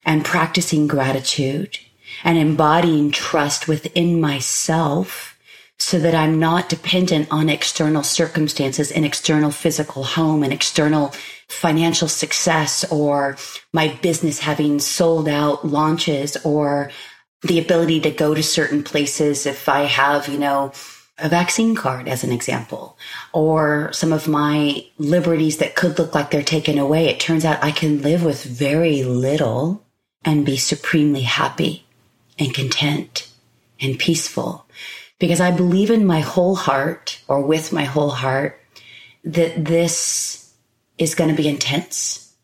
and 0.04 0.24
practicing 0.24 0.86
gratitude 0.86 1.78
and 2.24 2.38
embodying 2.38 3.10
trust 3.10 3.68
within 3.68 4.20
myself 4.20 5.36
so 5.78 5.98
that 5.98 6.14
I'm 6.14 6.40
not 6.40 6.68
dependent 6.68 7.28
on 7.30 7.48
external 7.48 8.02
circumstances, 8.02 8.90
an 8.90 9.04
external 9.04 9.50
physical 9.50 10.02
home, 10.02 10.42
an 10.42 10.50
external 10.50 11.14
financial 11.48 12.08
success, 12.08 12.84
or 12.90 13.36
my 13.72 13.88
business 14.02 14.40
having 14.40 14.80
sold 14.80 15.28
out 15.28 15.66
launches, 15.66 16.36
or 16.44 16.90
the 17.42 17.60
ability 17.60 18.00
to 18.00 18.10
go 18.10 18.34
to 18.34 18.42
certain 18.42 18.82
places 18.82 19.46
if 19.46 19.68
I 19.68 19.82
have, 19.82 20.28
you 20.28 20.38
know, 20.38 20.72
a 21.18 21.28
vaccine 21.28 21.74
card 21.74 22.08
as 22.08 22.22
an 22.22 22.32
example, 22.32 22.96
or 23.32 23.92
some 23.92 24.12
of 24.12 24.28
my 24.28 24.84
liberties 24.98 25.58
that 25.58 25.74
could 25.74 25.98
look 25.98 26.14
like 26.14 26.30
they're 26.30 26.42
taken 26.42 26.78
away. 26.78 27.08
It 27.08 27.20
turns 27.20 27.44
out 27.44 27.62
I 27.62 27.72
can 27.72 28.02
live 28.02 28.24
with 28.24 28.44
very 28.44 29.02
little 29.02 29.84
and 30.24 30.46
be 30.46 30.56
supremely 30.56 31.22
happy 31.22 31.84
and 32.38 32.54
content 32.54 33.28
and 33.80 33.98
peaceful 33.98 34.66
because 35.18 35.40
I 35.40 35.50
believe 35.50 35.90
in 35.90 36.06
my 36.06 36.20
whole 36.20 36.54
heart 36.54 37.20
or 37.28 37.42
with 37.42 37.72
my 37.72 37.84
whole 37.84 38.10
heart 38.10 38.60
that 39.24 39.64
this 39.64 40.52
is 40.96 41.14
going 41.14 41.30
to 41.30 41.36
be 41.36 41.48
intense, 41.48 42.34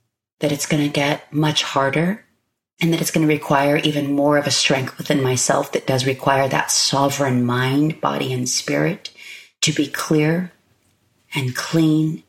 that 0.41 0.53
it's 0.53 0.67
going 0.67 0.83
to 0.83 0.89
get 0.89 1.33
much 1.33 1.63
harder, 1.63 2.24
and 2.81 2.93
that 2.93 3.01
it's 3.01 3.11
going 3.11 3.27
to 3.27 3.33
require 3.33 3.77
even 3.77 4.13
more 4.13 4.37
of 4.37 4.47
a 4.47 4.51
strength 4.51 4.99
within 4.99 5.23
myself 5.23 5.73
that 5.73 5.87
does 5.87 6.07
require 6.07 6.49
that 6.49 6.71
sovereign 6.71 7.45
mind, 7.45 8.01
body, 8.01 8.33
and 8.33 8.49
spirit 8.49 9.11
to 9.61 9.73
be 9.73 9.87
clear 9.87 10.53
and 11.35 11.57
clean 11.57 12.23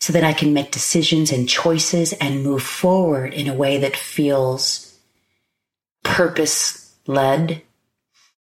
so 0.00 0.12
that 0.12 0.24
I 0.24 0.32
can 0.32 0.52
make 0.52 0.70
decisions 0.70 1.30
and 1.30 1.48
choices 1.48 2.12
and 2.14 2.42
move 2.42 2.62
forward 2.62 3.34
in 3.34 3.48
a 3.48 3.54
way 3.54 3.78
that 3.78 3.96
feels 3.96 4.98
purpose 6.02 6.94
led. 7.06 7.62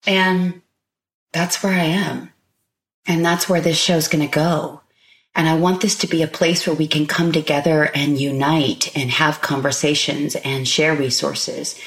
And 0.07 0.63
that's 1.33 1.63
where 1.63 1.73
I 1.73 1.85
am. 1.85 2.33
And 3.07 3.25
that's 3.25 3.49
where 3.49 3.61
this 3.61 3.79
show's 3.79 4.09
going 4.09 4.27
to 4.27 4.33
go. 4.33 4.82
And 5.35 5.49
I 5.49 5.55
want 5.57 5.81
this 5.81 5.97
to 5.99 6.07
be 6.07 6.23
a 6.23 6.29
place 6.29 6.67
where 6.67 6.77
we 6.77 6.87
can 6.87 7.07
come 7.07 7.33
together 7.33 7.91
and 7.95 8.21
unite 8.21 8.95
and 8.97 9.11
have 9.11 9.41
conversations 9.41 10.35
and 10.37 10.69
share 10.69 10.95
resources. 10.95 11.79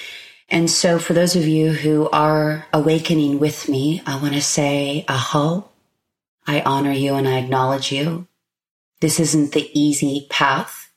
And 0.50 0.70
so 0.70 1.00
for 1.00 1.14
those 1.14 1.36
of 1.36 1.48
you 1.48 1.72
who 1.72 2.10
are 2.10 2.66
awakening 2.74 3.40
with 3.40 3.70
me, 3.70 4.02
I 4.06 4.20
want 4.20 4.34
to 4.34 4.42
say 4.42 5.06
aho. 5.08 5.70
I 6.48 6.62
honor 6.62 6.92
you 6.92 7.16
and 7.16 7.28
I 7.28 7.40
acknowledge 7.40 7.92
you. 7.92 8.28
This 9.02 9.20
isn't 9.20 9.52
the 9.54 9.70
easy 9.80 10.28
path, 10.30 10.92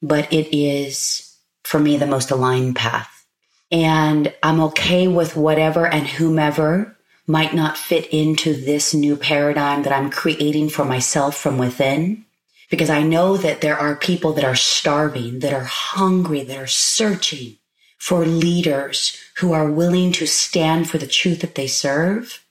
but 0.00 0.32
it 0.32 0.54
is 0.56 1.36
for 1.64 1.78
me 1.78 1.96
the 1.96 2.06
most 2.06 2.30
aligned 2.30 2.76
path. 2.76 3.26
And 3.70 4.34
I'm 4.42 4.60
okay 4.60 5.08
with 5.08 5.36
whatever 5.36 5.86
and 5.86 6.06
whomever 6.06 6.96
might 7.26 7.54
not 7.54 7.78
fit 7.78 8.06
into 8.06 8.54
this 8.54 8.92
new 8.92 9.16
paradigm 9.16 9.82
that 9.82 9.92
I'm 9.92 10.10
creating 10.10 10.68
for 10.68 10.84
myself 10.84 11.36
from 11.36 11.58
within. 11.58 12.24
Because 12.70 12.90
I 12.90 13.02
know 13.02 13.36
that 13.36 13.60
there 13.60 13.78
are 13.78 13.96
people 13.96 14.32
that 14.32 14.44
are 14.44 14.56
starving, 14.56 15.40
that 15.40 15.52
are 15.52 15.64
hungry, 15.64 16.42
that 16.42 16.56
are 16.56 16.66
searching 16.66 17.58
for 17.98 18.24
leaders 18.24 19.16
who 19.36 19.52
are 19.52 19.70
willing 19.70 20.10
to 20.12 20.26
stand 20.26 20.88
for 20.88 20.98
the 20.98 21.06
truth 21.06 21.40
that 21.42 21.54
they 21.54 21.66
serve. 21.66 22.44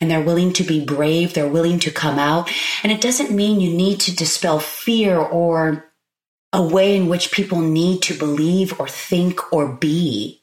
And 0.00 0.10
they're 0.10 0.20
willing 0.20 0.52
to 0.54 0.64
be 0.64 0.84
brave. 0.84 1.32
They're 1.32 1.48
willing 1.48 1.78
to 1.80 1.90
come 1.90 2.18
out. 2.18 2.50
And 2.82 2.92
it 2.92 3.00
doesn't 3.00 3.30
mean 3.30 3.60
you 3.60 3.72
need 3.72 4.00
to 4.00 4.14
dispel 4.14 4.58
fear 4.60 5.16
or 5.16 5.92
a 6.52 6.62
way 6.62 6.96
in 6.96 7.08
which 7.08 7.32
people 7.32 7.60
need 7.60 8.02
to 8.02 8.18
believe 8.18 8.78
or 8.78 8.88
think 8.88 9.52
or 9.52 9.68
be. 9.68 10.42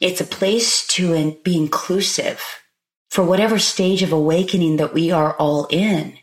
It's 0.00 0.20
a 0.20 0.26
place 0.26 0.86
to 0.88 1.38
be 1.42 1.56
inclusive 1.56 2.63
for 3.14 3.22
whatever 3.22 3.60
stage 3.60 4.02
of 4.02 4.10
awakening 4.10 4.76
that 4.78 4.92
we 4.92 5.12
are 5.12 5.34
all 5.34 5.68
in 5.70 6.18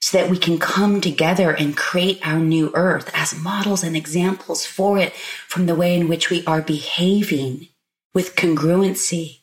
so 0.00 0.16
that 0.16 0.30
we 0.30 0.38
can 0.38 0.60
come 0.60 1.00
together 1.00 1.50
and 1.50 1.76
create 1.76 2.24
our 2.24 2.38
new 2.38 2.70
earth 2.74 3.10
as 3.12 3.36
models 3.36 3.82
and 3.82 3.96
examples 3.96 4.64
for 4.64 4.96
it 4.96 5.12
from 5.48 5.66
the 5.66 5.74
way 5.74 5.96
in 5.96 6.06
which 6.06 6.30
we 6.30 6.44
are 6.46 6.62
behaving 6.62 7.66
with 8.14 8.36
congruency 8.36 9.40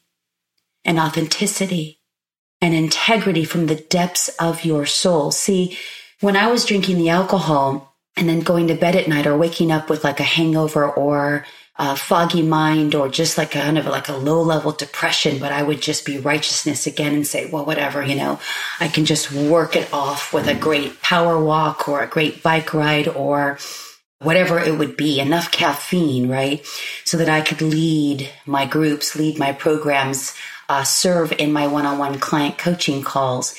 and 0.86 0.98
authenticity 0.98 2.00
and 2.62 2.74
integrity 2.74 3.44
from 3.44 3.66
the 3.66 3.76
depths 3.76 4.30
of 4.40 4.64
your 4.64 4.86
soul. 4.86 5.30
See, 5.30 5.78
when 6.22 6.38
I 6.38 6.48
was 6.48 6.64
drinking 6.64 7.00
the 7.00 7.10
alcohol 7.10 7.98
and 8.16 8.30
then 8.30 8.40
going 8.40 8.70
to 8.70 8.76
bed 8.76 8.96
at 8.96 9.10
night 9.10 9.28
or 9.28 9.36
waking 9.36 9.74
up 9.74 9.90
with 9.90 10.06
like 10.06 10.22
a 10.22 10.24
hangover 10.24 10.90
or 10.90 11.46
a 11.76 11.96
foggy 11.96 12.44
mind 12.44 12.94
or 12.94 13.10
just 13.10 13.38
like 13.38 13.52
kind 13.52 13.80
of 13.80 13.86
like 13.88 14.08
a 14.08 14.16
low 14.16 14.42
level 14.42 14.72
depression, 14.72 15.40
but 15.40 15.52
I 15.52 15.64
would 15.64 15.82
just 15.82 16.06
be 16.06 16.20
righteousness 16.20 16.86
again 16.86 17.16
and 17.16 17.26
say, 17.26 17.50
well, 17.50 17.66
whatever, 17.66 18.04
you 18.04 18.16
know, 18.16 18.40
I 18.80 18.88
can 18.88 19.06
just 19.06 19.32
work 19.32 19.76
it 19.76 19.92
off 19.92 20.34
with 20.34 20.48
a 20.48 20.54
great 20.54 21.02
power 21.02 21.44
walk 21.44 21.90
or 21.90 22.04
a 22.04 22.08
great 22.08 22.44
bike 22.44 22.74
ride 22.74 23.08
or 23.08 23.58
whatever 24.20 24.60
it 24.60 24.78
would 24.78 24.96
be, 24.96 25.20
enough 25.20 25.52
caffeine, 25.52 26.30
right? 26.30 26.66
So 27.06 27.18
that 27.18 27.30
I 27.30 27.42
could 27.42 27.62
lead 27.62 28.30
my 28.46 28.66
groups, 28.66 29.16
lead 29.16 29.40
my 29.40 29.52
programs, 29.52 30.36
uh, 30.70 30.84
serve 30.84 31.34
in 31.34 31.52
my 31.52 31.68
one 31.68 31.86
on 31.86 31.98
one 31.98 32.20
client 32.20 32.58
coaching 32.58 33.02
calls. 33.02 33.56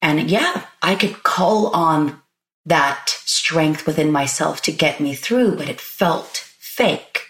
And 0.00 0.30
yeah, 0.30 0.66
I 0.82 0.94
could 0.94 1.22
call 1.24 1.68
on 1.68 2.22
that 2.64 3.08
strength 3.08 3.86
within 3.86 4.10
myself 4.10 4.62
to 4.62 4.72
get 4.72 5.00
me 5.00 5.14
through, 5.14 5.56
but 5.56 5.68
it 5.68 5.80
felt 5.80 6.36
fake. 6.58 7.25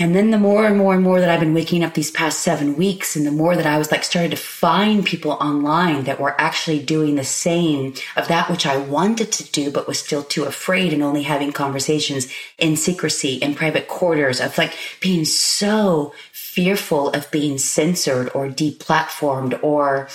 And 0.00 0.16
then 0.16 0.30
the 0.30 0.38
more 0.38 0.66
and 0.66 0.78
more 0.78 0.94
and 0.94 1.02
more 1.02 1.20
that 1.20 1.28
I've 1.28 1.40
been 1.40 1.52
waking 1.52 1.84
up 1.84 1.92
these 1.92 2.10
past 2.10 2.40
seven 2.40 2.74
weeks, 2.74 3.16
and 3.16 3.26
the 3.26 3.30
more 3.30 3.54
that 3.54 3.66
I 3.66 3.76
was 3.76 3.92
like 3.92 4.02
started 4.02 4.30
to 4.30 4.36
find 4.38 5.04
people 5.04 5.32
online 5.32 6.04
that 6.04 6.18
were 6.18 6.40
actually 6.40 6.82
doing 6.82 7.16
the 7.16 7.24
same 7.24 7.92
of 8.16 8.26
that 8.28 8.50
which 8.50 8.64
I 8.64 8.78
wanted 8.78 9.30
to 9.30 9.52
do, 9.52 9.70
but 9.70 9.86
was 9.86 10.00
still 10.00 10.22
too 10.22 10.44
afraid 10.44 10.94
and 10.94 11.02
only 11.02 11.24
having 11.24 11.52
conversations 11.52 12.32
in 12.56 12.76
secrecy 12.76 13.34
in 13.34 13.54
private 13.54 13.88
quarters 13.88 14.40
of 14.40 14.56
like 14.56 14.72
being 15.02 15.26
so 15.26 16.14
fearful 16.32 17.10
of 17.10 17.30
being 17.30 17.58
censored 17.58 18.30
or 18.34 18.48
deplatformed 18.48 19.62
or 19.62 20.08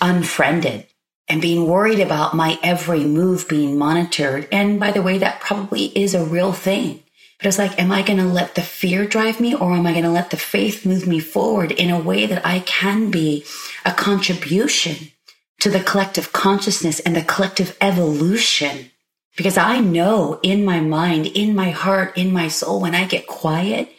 unfriended 0.00 0.86
and 1.26 1.42
being 1.42 1.66
worried 1.66 1.98
about 1.98 2.36
my 2.36 2.60
every 2.62 3.04
move 3.04 3.48
being 3.48 3.76
monitored. 3.76 4.46
And 4.52 4.78
by 4.78 4.92
the 4.92 5.02
way, 5.02 5.18
that 5.18 5.40
probably 5.40 5.86
is 5.98 6.14
a 6.14 6.24
real 6.24 6.52
thing. 6.52 7.01
But 7.42 7.48
it's 7.48 7.58
like, 7.58 7.76
am 7.80 7.90
I 7.90 8.02
going 8.02 8.20
to 8.20 8.24
let 8.24 8.54
the 8.54 8.62
fear 8.62 9.04
drive 9.04 9.40
me 9.40 9.52
or 9.52 9.72
am 9.72 9.84
I 9.84 9.90
going 9.90 10.04
to 10.04 10.10
let 10.10 10.30
the 10.30 10.36
faith 10.36 10.86
move 10.86 11.08
me 11.08 11.18
forward 11.18 11.72
in 11.72 11.90
a 11.90 11.98
way 11.98 12.24
that 12.24 12.46
I 12.46 12.60
can 12.60 13.10
be 13.10 13.44
a 13.84 13.90
contribution 13.90 15.10
to 15.58 15.68
the 15.68 15.80
collective 15.80 16.32
consciousness 16.32 17.00
and 17.00 17.16
the 17.16 17.22
collective 17.22 17.76
evolution? 17.80 18.92
Because 19.36 19.58
I 19.58 19.80
know 19.80 20.38
in 20.44 20.64
my 20.64 20.78
mind, 20.78 21.26
in 21.26 21.52
my 21.52 21.70
heart, 21.70 22.16
in 22.16 22.32
my 22.32 22.46
soul, 22.46 22.80
when 22.80 22.94
I 22.94 23.06
get 23.06 23.26
quiet 23.26 23.90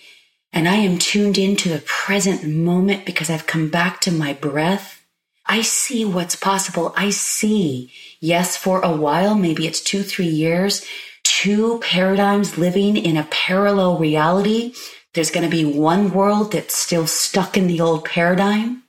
and 0.54 0.66
I 0.66 0.76
am 0.76 0.98
tuned 0.98 1.38
into 1.38 1.68
the 1.68 1.84
present 1.86 2.48
moment 2.48 3.06
because 3.06 3.30
I've 3.30 3.46
come 3.46 3.70
back 3.70 4.00
to 4.02 4.12
my 4.12 4.32
breath, 4.32 5.04
I 5.46 5.64
see 5.64 6.06
what's 6.06 6.38
possible. 6.38 6.94
I 6.96 7.10
see, 7.10 7.92
yes, 8.22 8.56
for 8.56 8.82
a 8.82 8.96
while, 8.96 9.36
maybe 9.36 9.68
it's 9.68 9.82
two, 9.82 10.02
three 10.04 10.28
years, 10.28 10.86
two 11.24 11.80
paradigms 11.80 12.58
living 12.58 12.98
in 12.98 13.18
a 13.18 13.28
parallel 13.30 13.98
reality. 13.98 14.74
There's 15.14 15.32
going 15.32 15.50
to 15.50 15.56
be 15.56 15.66
one 15.66 16.12
world 16.12 16.52
that's 16.52 16.76
still 16.76 17.08
stuck 17.08 17.58
in 17.58 17.68
the 17.68 17.82
old 17.82 18.06
paradigm, 18.06 18.84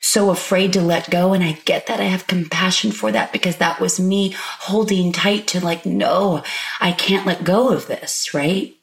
so 0.00 0.30
afraid 0.30 0.72
to 0.74 0.80
let 0.80 1.10
go. 1.10 1.32
And 1.32 1.42
I 1.42 1.52
get 1.64 1.86
that. 1.86 2.00
I 2.00 2.04
have 2.04 2.26
compassion 2.26 2.92
for 2.92 3.12
that 3.12 3.32
because 3.32 3.56
that 3.56 3.80
was 3.80 3.98
me 4.00 4.34
holding 4.36 5.12
tight 5.12 5.46
to 5.48 5.64
like, 5.64 5.86
no, 5.86 6.42
I 6.80 6.92
can't 6.92 7.26
let 7.26 7.44
go 7.44 7.70
of 7.70 7.86
this, 7.86 8.34
right? 8.34 8.74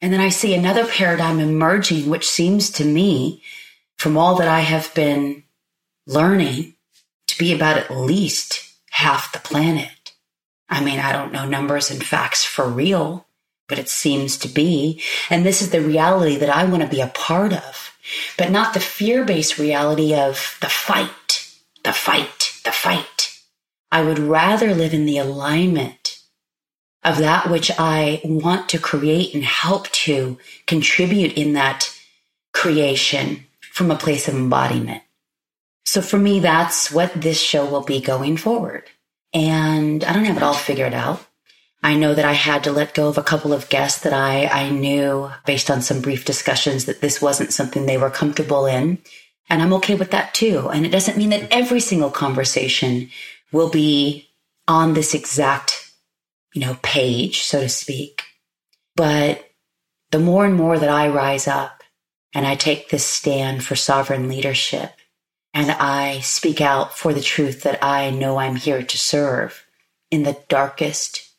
And 0.00 0.12
then 0.12 0.20
I 0.20 0.28
see 0.28 0.54
another 0.54 0.86
paradigm 0.86 1.40
emerging, 1.40 2.08
which 2.08 2.28
seems 2.28 2.70
to 2.72 2.84
me, 2.84 3.42
from 3.96 4.16
all 4.18 4.36
that 4.36 4.48
I 4.48 4.60
have 4.60 4.94
been 4.94 5.42
learning, 6.06 6.74
to 7.28 7.38
be 7.38 7.54
about 7.54 7.78
at 7.78 7.90
least 7.90 8.74
half 8.90 9.32
the 9.32 9.38
planet. 9.38 9.90
I 10.68 10.82
mean, 10.82 10.98
I 10.98 11.12
don't 11.12 11.32
know 11.32 11.46
numbers 11.46 11.90
and 11.90 12.04
facts 12.04 12.44
for 12.44 12.68
real, 12.68 13.26
but 13.68 13.78
it 13.78 13.88
seems 13.88 14.36
to 14.38 14.48
be. 14.48 15.02
And 15.30 15.44
this 15.44 15.62
is 15.62 15.70
the 15.70 15.80
reality 15.80 16.36
that 16.36 16.50
I 16.50 16.64
want 16.64 16.82
to 16.82 16.88
be 16.88 17.00
a 17.00 17.08
part 17.08 17.52
of, 17.52 17.96
but 18.36 18.50
not 18.50 18.74
the 18.74 18.80
fear 18.80 19.24
based 19.24 19.58
reality 19.58 20.14
of 20.14 20.58
the 20.60 20.68
fight, 20.68 21.54
the 21.84 21.92
fight, 21.92 22.60
the 22.64 22.72
fight. 22.72 23.40
I 23.92 24.02
would 24.02 24.18
rather 24.18 24.74
live 24.74 24.92
in 24.92 25.06
the 25.06 25.18
alignment 25.18 26.18
of 27.04 27.18
that 27.18 27.48
which 27.48 27.70
I 27.78 28.20
want 28.24 28.68
to 28.70 28.80
create 28.80 29.32
and 29.32 29.44
help 29.44 29.88
to 29.90 30.38
contribute 30.66 31.34
in 31.34 31.52
that 31.52 31.96
creation 32.52 33.46
from 33.60 33.90
a 33.90 33.96
place 33.96 34.26
of 34.26 34.34
embodiment. 34.34 35.02
So 35.84 36.02
for 36.02 36.18
me, 36.18 36.40
that's 36.40 36.90
what 36.90 37.12
this 37.14 37.40
show 37.40 37.64
will 37.64 37.84
be 37.84 38.00
going 38.00 38.36
forward. 38.36 38.90
And 39.36 40.02
I 40.02 40.14
don't 40.14 40.24
have 40.24 40.38
it 40.38 40.42
all 40.42 40.54
figured 40.54 40.94
out. 40.94 41.22
I 41.82 41.94
know 41.94 42.14
that 42.14 42.24
I 42.24 42.32
had 42.32 42.64
to 42.64 42.72
let 42.72 42.94
go 42.94 43.08
of 43.08 43.18
a 43.18 43.22
couple 43.22 43.52
of 43.52 43.68
guests 43.68 44.02
that 44.02 44.14
I, 44.14 44.46
I 44.46 44.70
knew 44.70 45.30
based 45.44 45.70
on 45.70 45.82
some 45.82 46.00
brief 46.00 46.24
discussions 46.24 46.86
that 46.86 47.02
this 47.02 47.20
wasn't 47.20 47.52
something 47.52 47.84
they 47.84 47.98
were 47.98 48.08
comfortable 48.08 48.64
in. 48.64 48.96
And 49.50 49.60
I'm 49.60 49.74
okay 49.74 49.94
with 49.94 50.10
that 50.12 50.32
too. 50.32 50.70
And 50.70 50.86
it 50.86 50.88
doesn't 50.88 51.18
mean 51.18 51.28
that 51.30 51.52
every 51.52 51.80
single 51.80 52.10
conversation 52.10 53.10
will 53.52 53.68
be 53.68 54.26
on 54.66 54.94
this 54.94 55.12
exact, 55.12 55.92
you 56.54 56.62
know, 56.62 56.78
page, 56.82 57.42
so 57.42 57.60
to 57.60 57.68
speak. 57.68 58.22
But 58.96 59.50
the 60.12 60.18
more 60.18 60.46
and 60.46 60.54
more 60.54 60.78
that 60.78 60.88
I 60.88 61.08
rise 61.08 61.46
up 61.46 61.82
and 62.32 62.46
I 62.46 62.54
take 62.54 62.88
this 62.88 63.04
stand 63.04 63.66
for 63.66 63.76
sovereign 63.76 64.30
leadership, 64.30 64.95
and 65.56 65.70
I 65.70 66.20
speak 66.20 66.60
out 66.60 66.98
for 66.98 67.14
the 67.14 67.22
truth 67.22 67.62
that 67.62 67.82
I 67.82 68.10
know 68.10 68.36
I'm 68.36 68.56
here 68.56 68.82
to 68.82 68.98
serve 68.98 69.64
in 70.10 70.22
the 70.22 70.36
darkest 70.50 71.30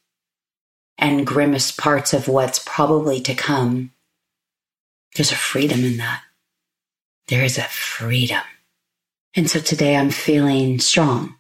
and 0.98 1.26
grimmest 1.26 1.78
parts 1.78 2.16
of 2.16 2.28
what's 2.28 2.58
probably 2.58 3.22
to 3.22 3.36
come. 3.36 3.92
There's 5.16 5.32
a 5.32 5.36
freedom 5.36 5.84
in 5.84 5.98
that. 5.98 6.24
There 7.28 7.44
is 7.44 7.60
a 7.60 7.66
freedom. 7.66 8.42
And 9.36 9.48
so 9.52 9.60
today 9.60 9.96
I'm 9.96 10.10
feeling 10.10 10.80
strong. 10.80 11.36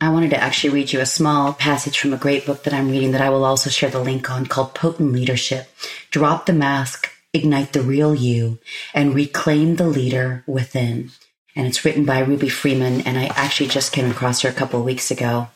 I 0.00 0.10
wanted 0.10 0.30
to 0.30 0.42
actually 0.42 0.74
read 0.74 0.92
you 0.92 0.98
a 0.98 1.06
small 1.06 1.52
passage 1.52 2.00
from 2.00 2.12
a 2.12 2.18
great 2.18 2.46
book 2.46 2.64
that 2.64 2.74
I'm 2.74 2.90
reading 2.90 3.12
that 3.12 3.20
I 3.20 3.30
will 3.30 3.44
also 3.44 3.70
share 3.70 3.90
the 3.90 4.02
link 4.02 4.28
on 4.28 4.46
called 4.46 4.74
Potent 4.74 5.12
Leadership. 5.12 5.68
Drop 6.10 6.46
the 6.46 6.52
mask, 6.52 7.12
ignite 7.32 7.74
the 7.74 7.82
real 7.82 8.12
you, 8.12 8.58
and 8.92 9.14
reclaim 9.14 9.76
the 9.76 9.86
leader 9.86 10.42
within. 10.48 11.12
And 11.56 11.66
it's 11.66 11.84
written 11.84 12.04
by 12.04 12.20
Ruby 12.20 12.48
Freeman. 12.48 13.00
And 13.02 13.18
I 13.18 13.26
actually 13.34 13.68
just 13.68 13.92
came 13.92 14.10
across 14.10 14.42
her 14.42 14.48
a 14.48 14.54
couple 14.54 14.78
of 14.80 14.86
weeks 14.86 15.10
ago 15.10 15.48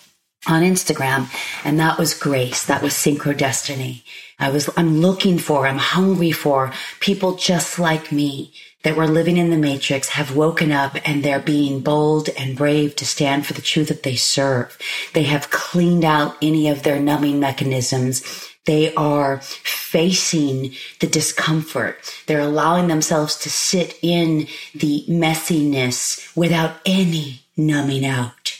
on 0.47 0.63
Instagram. 0.63 1.29
And 1.65 1.79
that 1.81 1.99
was 1.99 2.15
grace. 2.15 2.65
That 2.65 2.83
was 2.83 2.93
synchro 2.93 3.37
destiny. 3.37 4.05
I 4.39 4.51
was, 4.51 4.69
I'm 4.77 5.01
looking 5.01 5.39
for, 5.39 5.67
I'm 5.67 5.79
hungry 5.79 6.33
for 6.33 6.73
people 7.01 7.37
just 7.37 7.79
like 7.79 8.11
me 8.11 8.53
that 8.83 8.97
were 8.97 9.07
living 9.07 9.39
in 9.39 9.51
the 9.51 9.57
matrix 9.57 10.11
have 10.11 10.37
woken 10.37 10.71
up 10.71 10.97
and 11.05 11.23
they're 11.23 11.41
being 11.41 11.81
bold 11.81 12.29
and 12.39 12.57
brave 12.57 12.95
to 12.97 13.07
stand 13.07 13.47
for 13.47 13.55
the 13.55 13.63
truth 13.63 13.89
that 13.89 14.03
they 14.03 14.17
serve. 14.17 14.77
They 15.15 15.23
have 15.25 15.51
cleaned 15.51 16.05
out 16.05 16.37
any 16.43 16.69
of 16.69 16.83
their 16.83 17.01
numbing 17.01 17.41
mechanisms. 17.41 18.23
They 18.67 18.95
are 18.95 19.41
facing 19.43 20.73
the 21.01 21.07
discomfort. 21.07 21.97
They're 22.27 22.41
allowing 22.41 22.89
themselves 22.89 23.37
to 23.39 23.51
sit 23.51 23.99
in 24.03 24.47
the 24.75 25.05
messiness 25.09 26.35
without 26.37 26.77
any 26.87 27.43
numbing 27.57 28.07
out. 28.07 28.59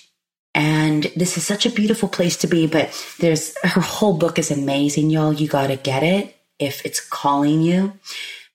And 0.55 1.05
this 1.17 1.37
is 1.37 1.45
such 1.45 1.67
a 1.67 1.71
beautiful 1.71 2.09
place 2.09 2.37
to 2.39 2.47
be, 2.47 2.67
but 2.67 2.95
there's 3.19 3.57
her 3.65 3.81
whole 3.81 4.17
book 4.17 4.39
is 4.39 4.51
amazing, 4.53 5.11
y'all. 5.11 5.33
You 5.33 5.49
got 5.49 5.67
to 5.67 5.77
get 5.77 6.05
it 6.05 6.37
if 6.59 6.85
it's 6.87 7.01
calling 7.01 7.61
you. 7.61 7.93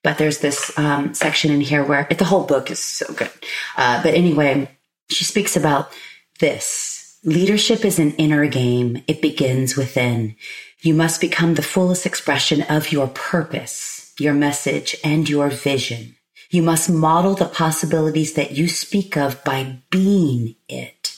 But 0.02 0.16
there's 0.16 0.38
this 0.38 0.76
um, 0.78 1.12
section 1.12 1.50
in 1.50 1.60
here 1.60 1.84
where 1.84 2.06
the 2.10 2.24
whole 2.24 2.44
book 2.44 2.70
is 2.70 2.78
so 2.78 3.12
good. 3.12 3.30
Uh, 3.76 4.02
but 4.02 4.14
anyway, 4.14 4.70
she 5.10 5.24
speaks 5.24 5.56
about 5.56 5.92
this. 6.38 7.18
Leadership 7.22 7.84
is 7.84 7.98
an 7.98 8.12
inner 8.12 8.46
game. 8.46 9.02
It 9.06 9.20
begins 9.20 9.76
within. 9.76 10.36
You 10.82 10.94
must 10.94 11.20
become 11.20 11.54
the 11.54 11.62
fullest 11.62 12.06
expression 12.06 12.62
of 12.62 12.90
your 12.90 13.08
purpose, 13.08 14.14
your 14.18 14.32
message, 14.32 14.96
and 15.04 15.28
your 15.28 15.50
vision. 15.50 16.16
You 16.50 16.62
must 16.62 16.88
model 16.88 17.34
the 17.34 17.44
possibilities 17.44 18.32
that 18.34 18.52
you 18.52 18.66
speak 18.66 19.16
of 19.16 19.44
by 19.44 19.82
being 19.90 20.56
it. 20.68 21.16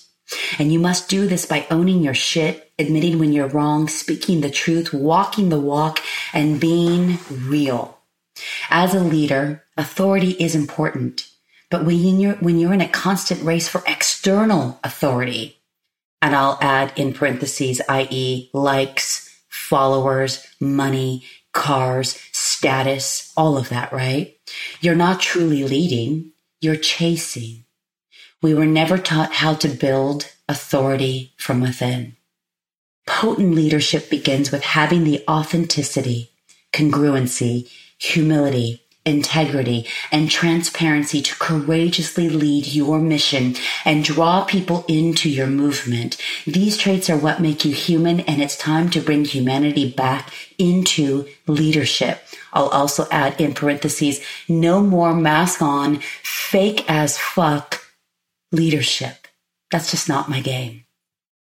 And 0.59 0.73
you 0.73 0.81
must 0.81 1.09
do 1.09 1.27
this 1.29 1.47
by 1.47 1.67
owning 1.71 2.03
your 2.03 2.15
shit, 2.15 2.73
admitting 2.79 3.19
when 3.19 3.33
you're 3.33 3.49
wrong, 3.49 3.87
speaking 3.87 4.41
the 4.41 4.51
truth, 4.51 4.93
walking 4.93 5.49
the 5.49 5.61
walk, 5.61 6.01
and 6.33 6.61
being 6.61 7.19
real. 7.31 7.99
As 8.69 8.95
a 8.95 9.01
leader, 9.01 9.65
authority 9.77 10.33
is 10.33 10.55
important. 10.57 11.29
But 11.71 11.85
when 11.85 12.19
you're, 12.19 12.35
when 12.35 12.59
you're 12.59 12.75
in 12.75 12.81
a 12.81 12.89
constant 12.89 13.43
race 13.43 13.69
for 13.69 13.83
external 13.87 14.81
authority, 14.83 15.59
and 16.21 16.35
I'll 16.35 16.59
add 16.61 16.93
in 16.97 17.15
parentheses, 17.15 17.81
i.e., 17.89 18.51
likes, 18.53 19.22
followers, 19.73 20.47
money, 20.61 21.25
cars, 21.55 22.21
status, 22.31 23.33
all 23.39 23.57
of 23.57 23.71
that, 23.71 23.91
right? 23.91 24.37
You're 24.83 24.95
not 24.95 25.19
truly 25.19 25.65
leading, 25.65 26.33
you're 26.61 26.77
chasing. 26.77 27.65
We 28.43 28.53
were 28.53 28.67
never 28.67 28.99
taught 28.99 29.33
how 29.33 29.55
to 29.55 29.69
build 29.69 30.31
authority 30.47 31.33
from 31.39 31.63
within. 31.63 32.17
Potent 33.07 33.55
leadership 33.55 34.11
begins 34.11 34.53
with 34.53 34.63
having 34.63 35.05
the 35.05 35.25
authenticity, 35.27 36.33
congruency, 36.75 37.71
humility, 37.97 38.82
integrity, 39.05 39.87
and 40.11 40.31
transparency 40.31 41.21
to 41.23 41.35
courageously 41.37 42.29
lead 42.29 42.67
your 42.67 42.99
mission 42.99 43.57
and 43.85 44.05
draw 44.05 44.45
people 44.45 44.85
into 44.89 45.29
your 45.29 45.47
movement. 45.47 46.17
These 46.47 46.77
traits 46.77 47.11
are 47.11 47.17
what 47.17 47.41
make 47.41 47.65
you 47.65 47.75
human, 47.75 48.21
and 48.21 48.41
it's 48.41 48.57
time 48.57 48.91
to 48.91 49.01
bring 49.01 49.25
humanity 49.25 49.91
back 49.91 50.33
into 50.59 51.27
leadership. 51.47 52.23
I'll 52.53 52.69
also 52.69 53.07
add 53.11 53.41
in 53.41 53.55
parentheses, 53.55 54.21
no 54.49 54.81
more 54.81 55.15
mask 55.15 55.63
on, 55.63 56.01
fake 56.23 56.85
as 56.89 57.19
fuck 57.19 57.81
leadership. 58.53 59.27
That's 59.71 59.91
just 59.91 60.09
not 60.09 60.29
my 60.29 60.41
game. 60.41 60.85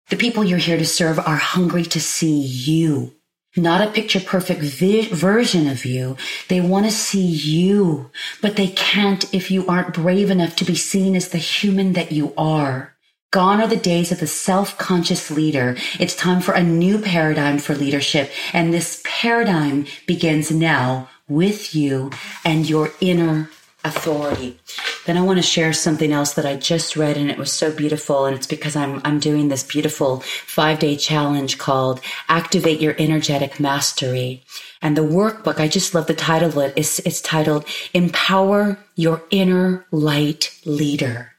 The 0.10 0.16
people 0.18 0.44
you're 0.44 0.58
here 0.58 0.78
to 0.78 0.86
serve 0.86 1.20
are 1.20 1.36
hungry 1.36 1.84
to 1.84 2.00
see 2.00 2.40
you 2.40 3.14
not 3.56 3.82
a 3.82 3.92
picture 3.92 4.20
perfect 4.20 4.62
vi- 4.62 5.10
version 5.10 5.68
of 5.68 5.86
you. 5.86 6.16
They 6.48 6.62
want 6.62 6.86
to 6.86 6.92
see 6.92 7.26
you, 7.26 8.10
but 8.42 8.56
they 8.56 8.68
can't 8.68 9.34
if 9.34 9.52
you 9.52 9.68
aren't 9.68 9.94
brave 9.94 10.30
enough 10.30 10.56
to 10.58 10.66
be 10.66 10.76
seen 10.76 11.16
as 11.16 11.30
the 11.30 11.38
human 11.38 11.94
that 11.94 12.12
you 12.12 12.34
are. 12.38 12.96
Gone 13.32 13.62
are 13.62 13.68
the 13.68 13.78
days 13.78 14.12
of 14.12 14.20
the 14.20 14.28
self-conscious 14.28 15.32
leader. 15.32 15.78
It's 16.00 16.16
time 16.16 16.42
for 16.42 16.54
a 16.54 16.64
new 16.64 17.00
paradigm 17.00 17.60
for 17.60 17.74
leadership. 17.74 18.30
And 18.52 18.74
this 18.74 19.02
paradigm 19.06 19.86
begins 20.06 20.52
now 20.52 21.10
with 21.30 21.74
you 21.74 22.12
and 22.44 22.70
your 22.70 22.92
inner 23.00 23.50
authority. 23.84 24.60
Then 25.06 25.18
I 25.18 25.22
want 25.22 25.38
to 25.38 25.44
share 25.44 25.74
something 25.74 26.12
else 26.12 26.34
that 26.34 26.46
I 26.46 26.56
just 26.56 26.96
read 26.96 27.18
and 27.18 27.32
it 27.32 27.38
was 27.38 27.52
so 27.52 27.72
beautiful. 27.72 28.26
And 28.26 28.36
it's 28.36 28.48
because 28.48 28.76
I'm, 28.76 29.02
I'm 29.04 29.20
doing 29.20 29.48
this 29.48 29.64
beautiful 29.64 30.20
five 30.20 30.80
day 30.80 30.96
challenge 30.96 31.58
called 31.58 32.02
Activate 32.30 32.80
Your 32.80 32.96
Energetic 33.00 33.60
Mastery. 33.60 34.44
And 34.82 34.96
the 34.96 35.02
workbook, 35.02 35.60
I 35.60 35.68
just 35.68 35.96
love 35.96 36.08
the 36.08 36.14
title 36.14 36.50
of 36.50 36.58
it. 36.58 36.74
It's, 36.76 37.00
it's 37.00 37.22
titled 37.22 37.66
Empower 37.94 38.78
Your 38.96 39.24
Inner 39.32 39.86
Light 39.92 40.60
Leader. 40.66 41.32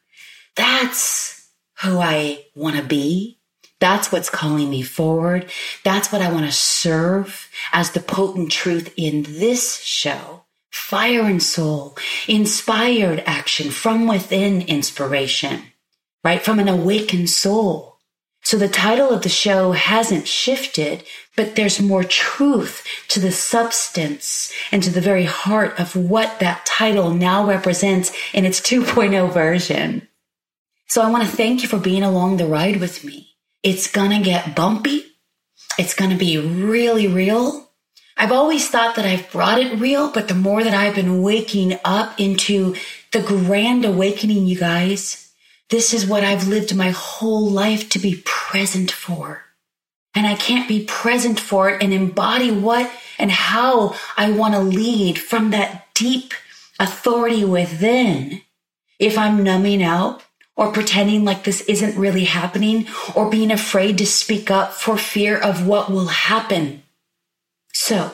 That's 0.56 1.48
who 1.82 1.98
I 1.98 2.44
want 2.54 2.76
to 2.76 2.82
be. 2.82 3.38
That's 3.80 4.12
what's 4.12 4.30
calling 4.30 4.70
me 4.70 4.82
forward. 4.82 5.50
That's 5.82 6.12
what 6.12 6.22
I 6.22 6.30
want 6.30 6.46
to 6.46 6.52
serve 6.52 7.48
as 7.72 7.90
the 7.90 8.00
potent 8.00 8.52
truth 8.52 8.94
in 8.96 9.24
this 9.24 9.80
show 9.82 10.41
fire 10.72 11.22
and 11.22 11.42
soul, 11.42 11.96
inspired 12.26 13.22
action 13.26 13.70
from 13.70 14.08
within 14.08 14.62
inspiration, 14.62 15.62
right? 16.24 16.42
From 16.42 16.58
an 16.58 16.68
awakened 16.68 17.30
soul. 17.30 17.98
So 18.42 18.56
the 18.56 18.68
title 18.68 19.10
of 19.10 19.22
the 19.22 19.28
show 19.28 19.72
hasn't 19.72 20.26
shifted, 20.26 21.04
but 21.36 21.54
there's 21.54 21.80
more 21.80 22.02
truth 22.02 22.84
to 23.08 23.20
the 23.20 23.30
substance 23.30 24.52
and 24.72 24.82
to 24.82 24.90
the 24.90 25.00
very 25.00 25.24
heart 25.24 25.78
of 25.78 25.94
what 25.94 26.40
that 26.40 26.66
title 26.66 27.10
now 27.10 27.46
represents 27.46 28.10
in 28.32 28.44
its 28.44 28.60
2.0 28.68 29.32
version. 29.32 30.08
So 30.88 31.02
I 31.02 31.10
want 31.10 31.24
to 31.24 31.36
thank 31.36 31.62
you 31.62 31.68
for 31.68 31.78
being 31.78 32.02
along 32.02 32.38
the 32.38 32.46
ride 32.46 32.80
with 32.80 33.04
me. 33.04 33.28
It's 33.62 33.90
going 33.90 34.10
to 34.10 34.24
get 34.24 34.56
bumpy. 34.56 35.04
It's 35.78 35.94
going 35.94 36.10
to 36.10 36.16
be 36.16 36.36
really 36.36 37.06
real. 37.06 37.71
I've 38.16 38.32
always 38.32 38.68
thought 38.68 38.96
that 38.96 39.06
I've 39.06 39.30
brought 39.32 39.58
it 39.58 39.78
real, 39.80 40.10
but 40.12 40.28
the 40.28 40.34
more 40.34 40.62
that 40.62 40.74
I've 40.74 40.94
been 40.94 41.22
waking 41.22 41.78
up 41.84 42.20
into 42.20 42.76
the 43.12 43.22
grand 43.22 43.84
awakening, 43.84 44.46
you 44.46 44.58
guys, 44.58 45.32
this 45.70 45.94
is 45.94 46.06
what 46.06 46.22
I've 46.22 46.48
lived 46.48 46.74
my 46.76 46.90
whole 46.90 47.48
life 47.48 47.88
to 47.90 47.98
be 47.98 48.22
present 48.24 48.90
for. 48.90 49.44
And 50.14 50.26
I 50.26 50.34
can't 50.34 50.68
be 50.68 50.84
present 50.84 51.40
for 51.40 51.70
it 51.70 51.82
and 51.82 51.92
embody 51.92 52.50
what 52.50 52.90
and 53.18 53.30
how 53.30 53.94
I 54.16 54.30
want 54.30 54.54
to 54.54 54.60
lead 54.60 55.18
from 55.18 55.50
that 55.50 55.86
deep 55.94 56.34
authority 56.78 57.44
within. 57.44 58.42
If 58.98 59.16
I'm 59.16 59.42
numbing 59.42 59.82
out 59.82 60.22
or 60.54 60.70
pretending 60.70 61.24
like 61.24 61.44
this 61.44 61.62
isn't 61.62 61.98
really 61.98 62.24
happening 62.24 62.86
or 63.14 63.30
being 63.30 63.50
afraid 63.50 63.96
to 63.98 64.06
speak 64.06 64.50
up 64.50 64.74
for 64.74 64.98
fear 64.98 65.38
of 65.38 65.66
what 65.66 65.90
will 65.90 66.08
happen 66.08 66.81
so 67.82 68.12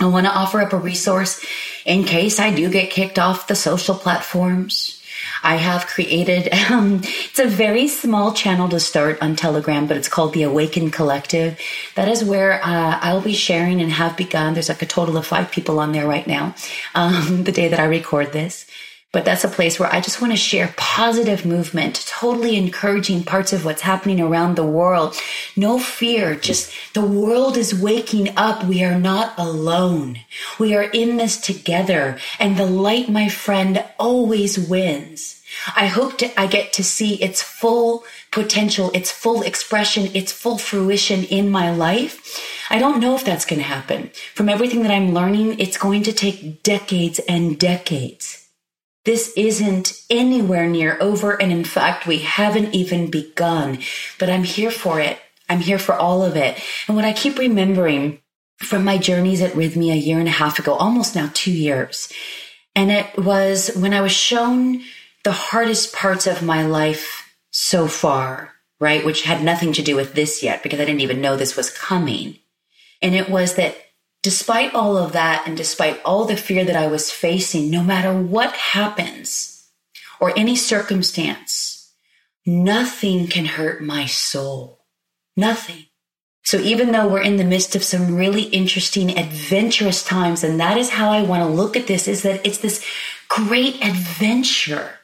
I 0.00 0.06
want 0.06 0.26
to 0.26 0.32
offer 0.32 0.60
up 0.60 0.72
a 0.72 0.76
resource 0.76 1.40
in 1.86 2.02
case 2.02 2.40
I 2.40 2.52
do 2.52 2.68
get 2.68 2.90
kicked 2.90 3.16
off 3.16 3.46
the 3.46 3.54
social 3.54 3.94
platforms. 3.94 5.00
I 5.44 5.54
have 5.54 5.86
created, 5.86 6.52
um, 6.70 6.96
it's 7.04 7.38
a 7.38 7.46
very 7.46 7.86
small 7.86 8.32
channel 8.32 8.68
to 8.70 8.80
start 8.80 9.22
on 9.22 9.36
Telegram, 9.36 9.86
but 9.86 9.96
it's 9.96 10.08
called 10.08 10.32
the 10.32 10.42
Awaken 10.42 10.90
Collective. 10.90 11.60
That 11.94 12.08
is 12.08 12.24
where 12.24 12.54
uh, 12.54 12.98
I'll 13.00 13.20
be 13.20 13.34
sharing 13.34 13.80
and 13.80 13.92
have 13.92 14.16
begun. 14.16 14.54
There's 14.54 14.68
like 14.68 14.82
a 14.82 14.86
total 14.86 15.16
of 15.16 15.28
five 15.28 15.52
people 15.52 15.78
on 15.78 15.92
there 15.92 16.08
right 16.08 16.26
now, 16.26 16.56
um, 16.96 17.44
the 17.44 17.52
day 17.52 17.68
that 17.68 17.78
I 17.78 17.84
record 17.84 18.32
this. 18.32 18.66
But 19.14 19.24
that's 19.24 19.44
a 19.44 19.48
place 19.48 19.78
where 19.78 19.94
I 19.94 20.00
just 20.00 20.20
want 20.20 20.32
to 20.32 20.36
share 20.36 20.74
positive 20.76 21.46
movement, 21.46 22.04
totally 22.08 22.56
encouraging 22.56 23.22
parts 23.22 23.52
of 23.52 23.64
what's 23.64 23.82
happening 23.82 24.20
around 24.20 24.56
the 24.56 24.66
world. 24.66 25.14
No 25.54 25.78
fear, 25.78 26.34
just 26.34 26.72
the 26.94 27.06
world 27.06 27.56
is 27.56 27.80
waking 27.80 28.36
up. 28.36 28.64
We 28.64 28.82
are 28.82 28.98
not 28.98 29.32
alone. 29.38 30.18
We 30.58 30.74
are 30.74 30.82
in 30.82 31.16
this 31.16 31.40
together. 31.40 32.18
And 32.40 32.56
the 32.56 32.66
light, 32.66 33.08
my 33.08 33.28
friend, 33.28 33.84
always 34.00 34.58
wins. 34.58 35.40
I 35.76 35.86
hope 35.86 36.18
to, 36.18 36.40
I 36.40 36.48
get 36.48 36.72
to 36.72 36.82
see 36.82 37.14
its 37.22 37.40
full 37.40 38.02
potential, 38.32 38.90
its 38.94 39.12
full 39.12 39.42
expression, 39.42 40.10
its 40.12 40.32
full 40.32 40.58
fruition 40.58 41.22
in 41.22 41.50
my 41.50 41.70
life. 41.70 42.66
I 42.68 42.80
don't 42.80 42.98
know 42.98 43.14
if 43.14 43.24
that's 43.24 43.44
going 43.44 43.60
to 43.60 43.68
happen. 43.68 44.10
From 44.34 44.48
everything 44.48 44.82
that 44.82 44.90
I'm 44.90 45.14
learning, 45.14 45.60
it's 45.60 45.78
going 45.78 46.02
to 46.02 46.12
take 46.12 46.64
decades 46.64 47.20
and 47.28 47.56
decades. 47.56 48.43
This 49.04 49.32
isn't 49.36 50.02
anywhere 50.08 50.66
near 50.66 50.96
over. 51.00 51.40
And 51.40 51.52
in 51.52 51.64
fact, 51.64 52.06
we 52.06 52.18
haven't 52.18 52.74
even 52.74 53.10
begun, 53.10 53.78
but 54.18 54.30
I'm 54.30 54.44
here 54.44 54.70
for 54.70 55.00
it. 55.00 55.18
I'm 55.48 55.60
here 55.60 55.78
for 55.78 55.94
all 55.94 56.22
of 56.22 56.36
it. 56.36 56.58
And 56.88 56.96
what 56.96 57.04
I 57.04 57.12
keep 57.12 57.38
remembering 57.38 58.20
from 58.58 58.84
my 58.84 58.98
journeys 58.98 59.42
at 59.42 59.52
Rythmia 59.52 59.92
a 59.92 59.96
year 59.96 60.18
and 60.18 60.28
a 60.28 60.32
half 60.32 60.58
ago, 60.58 60.74
almost 60.74 61.14
now 61.14 61.30
two 61.34 61.52
years. 61.52 62.10
And 62.74 62.90
it 62.90 63.16
was 63.18 63.70
when 63.76 63.92
I 63.92 64.00
was 64.00 64.12
shown 64.12 64.82
the 65.22 65.32
hardest 65.32 65.94
parts 65.94 66.26
of 66.26 66.42
my 66.42 66.64
life 66.64 67.34
so 67.50 67.86
far, 67.86 68.52
right? 68.80 69.04
Which 69.04 69.22
had 69.22 69.42
nothing 69.42 69.72
to 69.74 69.82
do 69.82 69.96
with 69.96 70.14
this 70.14 70.42
yet 70.42 70.62
because 70.62 70.80
I 70.80 70.84
didn't 70.84 71.02
even 71.02 71.20
know 71.20 71.36
this 71.36 71.56
was 71.56 71.70
coming. 71.70 72.38
And 73.02 73.14
it 73.14 73.28
was 73.28 73.54
that 73.56 73.76
despite 74.24 74.74
all 74.74 74.96
of 74.96 75.12
that 75.12 75.46
and 75.46 75.54
despite 75.54 76.02
all 76.02 76.24
the 76.24 76.36
fear 76.36 76.64
that 76.64 76.74
I 76.74 76.86
was 76.86 77.10
facing, 77.10 77.70
no 77.70 77.82
matter 77.82 78.12
what 78.12 78.52
happens 78.54 79.68
or 80.18 80.36
any 80.36 80.56
circumstance, 80.56 81.92
nothing 82.46 83.26
can 83.26 83.44
hurt 83.44 83.82
my 83.82 84.06
soul. 84.06 84.86
Nothing. 85.36 85.86
So 86.42 86.56
even 86.58 86.92
though 86.92 87.06
we're 87.06 87.20
in 87.20 87.36
the 87.36 87.44
midst 87.44 87.76
of 87.76 87.84
some 87.84 88.16
really 88.16 88.44
interesting, 88.44 89.18
adventurous 89.18 90.02
times, 90.02 90.42
and 90.42 90.58
that 90.58 90.78
is 90.78 90.90
how 90.90 91.10
I 91.10 91.22
want 91.22 91.42
to 91.42 91.48
look 91.48 91.76
at 91.76 91.86
this, 91.86 92.08
is 92.08 92.22
that 92.22 92.46
it's 92.46 92.58
this 92.58 92.82
great 93.28 93.84
adventure 93.84 95.00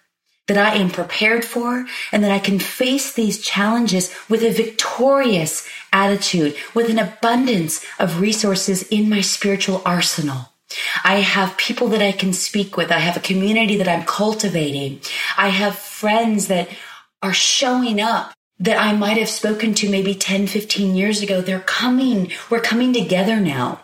that 0.50 0.58
I 0.58 0.74
am 0.78 0.90
prepared 0.90 1.44
for 1.44 1.86
and 2.10 2.24
that 2.24 2.32
I 2.32 2.40
can 2.40 2.58
face 2.58 3.12
these 3.12 3.40
challenges 3.40 4.12
with 4.28 4.42
a 4.42 4.50
victorious 4.50 5.64
attitude, 5.92 6.56
with 6.74 6.90
an 6.90 6.98
abundance 6.98 7.84
of 8.00 8.20
resources 8.20 8.82
in 8.88 9.08
my 9.08 9.20
spiritual 9.20 9.80
arsenal. 9.86 10.48
I 11.04 11.20
have 11.20 11.56
people 11.56 11.86
that 11.90 12.02
I 12.02 12.10
can 12.10 12.32
speak 12.32 12.76
with. 12.76 12.90
I 12.90 12.98
have 12.98 13.16
a 13.16 13.20
community 13.20 13.76
that 13.76 13.86
I'm 13.86 14.04
cultivating. 14.04 15.00
I 15.38 15.50
have 15.50 15.76
friends 15.76 16.48
that 16.48 16.68
are 17.22 17.32
showing 17.32 18.00
up 18.00 18.32
that 18.58 18.76
I 18.76 18.92
might 18.92 19.18
have 19.18 19.28
spoken 19.28 19.72
to 19.74 19.88
maybe 19.88 20.16
10, 20.16 20.48
15 20.48 20.96
years 20.96 21.22
ago. 21.22 21.40
They're 21.40 21.60
coming. 21.60 22.32
We're 22.50 22.60
coming 22.60 22.92
together 22.92 23.38
now. 23.38 23.82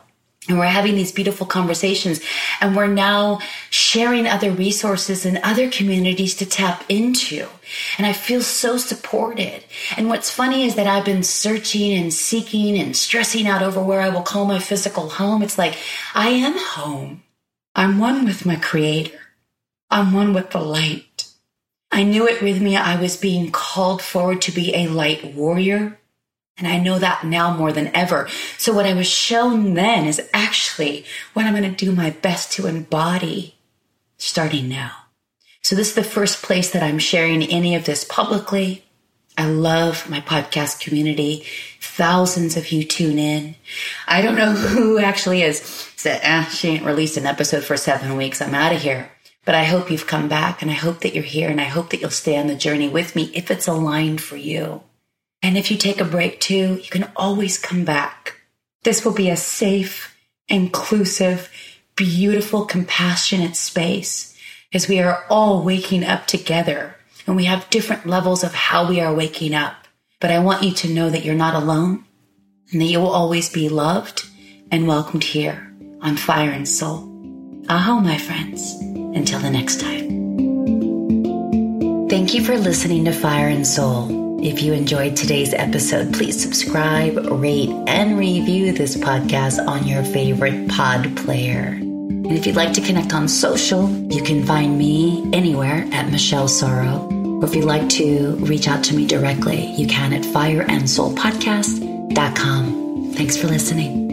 And 0.49 0.59
we're 0.59 0.67
having 0.67 0.95
these 0.95 1.11
beautiful 1.11 1.47
conversations 1.47 2.21
and 2.61 2.77
we're 2.77 2.87
now 2.87 3.41
sharing 3.69 4.29
other 4.29 4.53
resources 4.53 5.27
and 5.27 5.39
other 5.39 5.69
communities 5.69 6.37
to 6.37 6.47
tap 6.47 6.85
into. 6.89 7.49
And 7.99 8.07
I 8.07 8.13
feel 8.13 8.43
so 8.43 8.77
supported. 8.77 9.65
And 9.97 10.09
what's 10.09 10.31
funny 10.31 10.65
is 10.65 10.77
that 10.77 10.87
I've 10.87 11.05
been 11.05 11.25
searching 11.25 11.93
and 11.93 12.15
seeking 12.15 12.79
and 12.79 12.97
stressing 12.97 13.49
out 13.49 13.63
over 13.63 13.83
where 13.83 14.01
I 14.01 14.09
will 14.09 14.23
call 14.23 14.45
my 14.45 14.61
physical 14.61 15.09
home. 15.09 15.43
It's 15.43 15.59
like, 15.59 15.77
I 16.15 16.29
am 16.29 16.57
home. 16.57 17.25
I'm 17.75 17.99
one 17.99 18.25
with 18.25 18.47
my 18.47 18.57
creator. 18.57 19.19
I'm 19.91 20.13
one 20.13 20.33
with 20.33 20.51
the 20.51 20.61
light. 20.61 21.29
I 21.91 22.05
knew 22.05 22.27
it 22.29 22.43
with 22.43 22.61
me. 22.61 22.77
I 22.77 23.01
was 23.01 23.17
being 23.17 23.51
called 23.51 24.03
forward 24.03 24.43
to 24.43 24.53
be 24.53 24.75
a 24.75 24.87
light 24.89 25.35
warrior. 25.35 25.99
And 26.59 26.67
I 26.67 26.79
know 26.79 26.99
that 26.99 27.25
now 27.25 27.55
more 27.55 27.73
than 27.73 27.95
ever. 27.95 28.29
So 28.57 28.73
what 28.73 28.87
I 28.87 28.95
was 28.95 29.09
shown 29.09 29.75
then 29.75 30.07
is 30.07 30.27
actually 30.33 31.05
what 31.35 31.45
I'm 31.45 31.55
going 31.55 31.71
to 31.71 31.85
do 31.85 31.93
my 31.93 32.11
best 32.11 32.53
to 32.53 32.67
embody 32.67 33.57
starting 34.17 34.69
now. 34.69 34.93
So 35.61 35.77
this 35.77 35.91
is 35.91 35.95
the 35.95 36.05
first 36.05 36.43
place 36.43 36.71
that 36.71 36.83
I'm 36.83 36.99
sharing 36.99 37.43
any 37.43 37.75
of 37.75 37.85
this 37.85 38.05
publicly. 38.05 38.85
I 39.37 39.47
love 39.47 40.09
my 40.09 40.21
podcast 40.21 40.81
community. 40.81 41.45
Thousands 41.81 42.57
of 42.57 42.73
you 42.73 42.85
tune 42.85 43.19
in. 43.19 43.57
I 44.09 44.23
don't 44.23 44.37
know 44.37 44.53
who 44.53 44.99
actually 44.99 45.43
is 45.43 45.61
said, 45.97 46.21
eh, 46.23 46.45
she 46.45 46.69
ain't 46.69 46.87
released 46.87 47.19
an 47.19 47.27
episode 47.27 47.65
for 47.65 47.77
seven 47.77 48.17
weeks. 48.17 48.41
I'm 48.41 48.55
out 48.55 48.73
of 48.73 48.81
here. 48.81 49.11
But 49.45 49.55
I 49.55 49.65
hope 49.65 49.91
you've 49.91 50.07
come 50.07 50.29
back 50.29 50.63
and 50.63 50.71
I 50.71 50.75
hope 50.75 51.01
that 51.01 51.15
you're 51.15 51.23
here 51.23 51.51
and 51.51 51.61
I 51.61 51.65
hope 51.65 51.91
that 51.91 52.01
you'll 52.01 52.11
stay 52.11 52.39
on 52.39 52.47
the 52.47 52.55
journey 52.55 52.89
with 52.89 53.15
me 53.15 53.31
if 53.35 53.51
it's 53.51 53.69
aligned 53.69 54.21
for 54.21 54.37
you. 54.37 54.83
And 55.43 55.57
if 55.57 55.71
you 55.71 55.77
take 55.77 56.01
a 56.01 56.05
break 56.05 56.41
too, 56.41 56.81
you 56.83 56.91
can 56.91 57.11
always 57.17 57.59
come 57.59 57.85
back. 57.85 58.41
This 58.83 59.05
will 59.05 59.15
be 59.15 59.31
a 59.31 59.37
safe, 59.37 60.17
inclusive, 60.49 61.51
beautiful, 61.97 62.65
compassionate 62.65 63.57
space 63.57 64.37
as 64.73 64.89
we 64.89 65.01
are 65.01 65.25
all 65.29 65.63
waking 65.63 66.05
up 66.05 66.27
together 66.27 66.97
and 67.27 67.37
we 67.37 67.45
have 67.45 67.71
different 67.71 68.07
levels 68.07 68.45
of 68.45 68.55
how 68.55 68.89
we 68.89 69.01
are 69.01 69.15
waking 69.15 69.55
up. 69.55 69.75
But 70.21 70.31
I 70.31 70.39
want 70.39 70.63
you 70.63 70.73
to 70.73 70.89
know 70.89 71.11
that 71.11 71.25
you're 71.25 71.35
not 71.35 71.61
alone 71.61 72.05
and 72.73 72.81
that 72.81 72.87
you 72.87 73.01
will 73.01 73.11
always 73.11 73.51
be 73.51 73.69
loved 73.69 74.27
and 74.71 74.87
welcomed 74.87 75.25
here 75.25 75.73
on 76.01 76.17
Fire 76.17 76.51
and 76.51 76.69
Soul. 76.69 77.13
Aho, 77.69 78.01
my 78.01 78.19
friends. 78.19 78.75
Until 78.81 79.41
the 79.41 79.51
next 79.51 79.81
time. 79.81 80.07
Thank 82.09 82.35
you 82.35 82.45
for 82.45 82.57
listening 82.57 83.07
to 83.07 83.13
Fire 83.13 83.49
and 83.49 83.67
Soul. 83.67 84.26
If 84.39 84.63
you 84.63 84.75
enjoyed 84.75 85.17
today's 85.17 85.55
episode, 85.55 86.13
please 86.13 86.39
subscribe, 86.41 87.17
rate, 87.31 87.71
and 87.87 88.19
review 88.19 88.73
this 88.73 88.97
podcast 88.97 89.67
on 89.67 89.87
your 89.87 90.05
favorite 90.05 90.69
pod 90.69 91.17
player. 91.17 91.69
And 91.69 92.33
if 92.33 92.47
you'd 92.47 92.57
like 92.57 92.73
to 92.75 92.81
connect 92.81 93.15
on 93.15 93.29
social, 93.29 93.91
you 93.91 94.23
can 94.23 94.45
find 94.45 94.79
me 94.79 95.29
anywhere 95.33 95.87
at 95.91 96.11
Michelle 96.11 96.49
Sorrow. 96.49 97.09
Or 97.41 97.47
if 97.47 97.55
you'd 97.55 97.65
like 97.65 97.89
to 97.91 98.37
reach 98.37 98.69
out 98.69 98.85
to 98.85 98.95
me 98.95 99.07
directly, 99.07 99.67
you 99.73 99.87
can 99.87 100.13
at 100.13 100.23
fireandsoulpodcast.com. 100.23 103.13
Thanks 103.15 103.37
for 103.37 103.47
listening. 103.47 104.06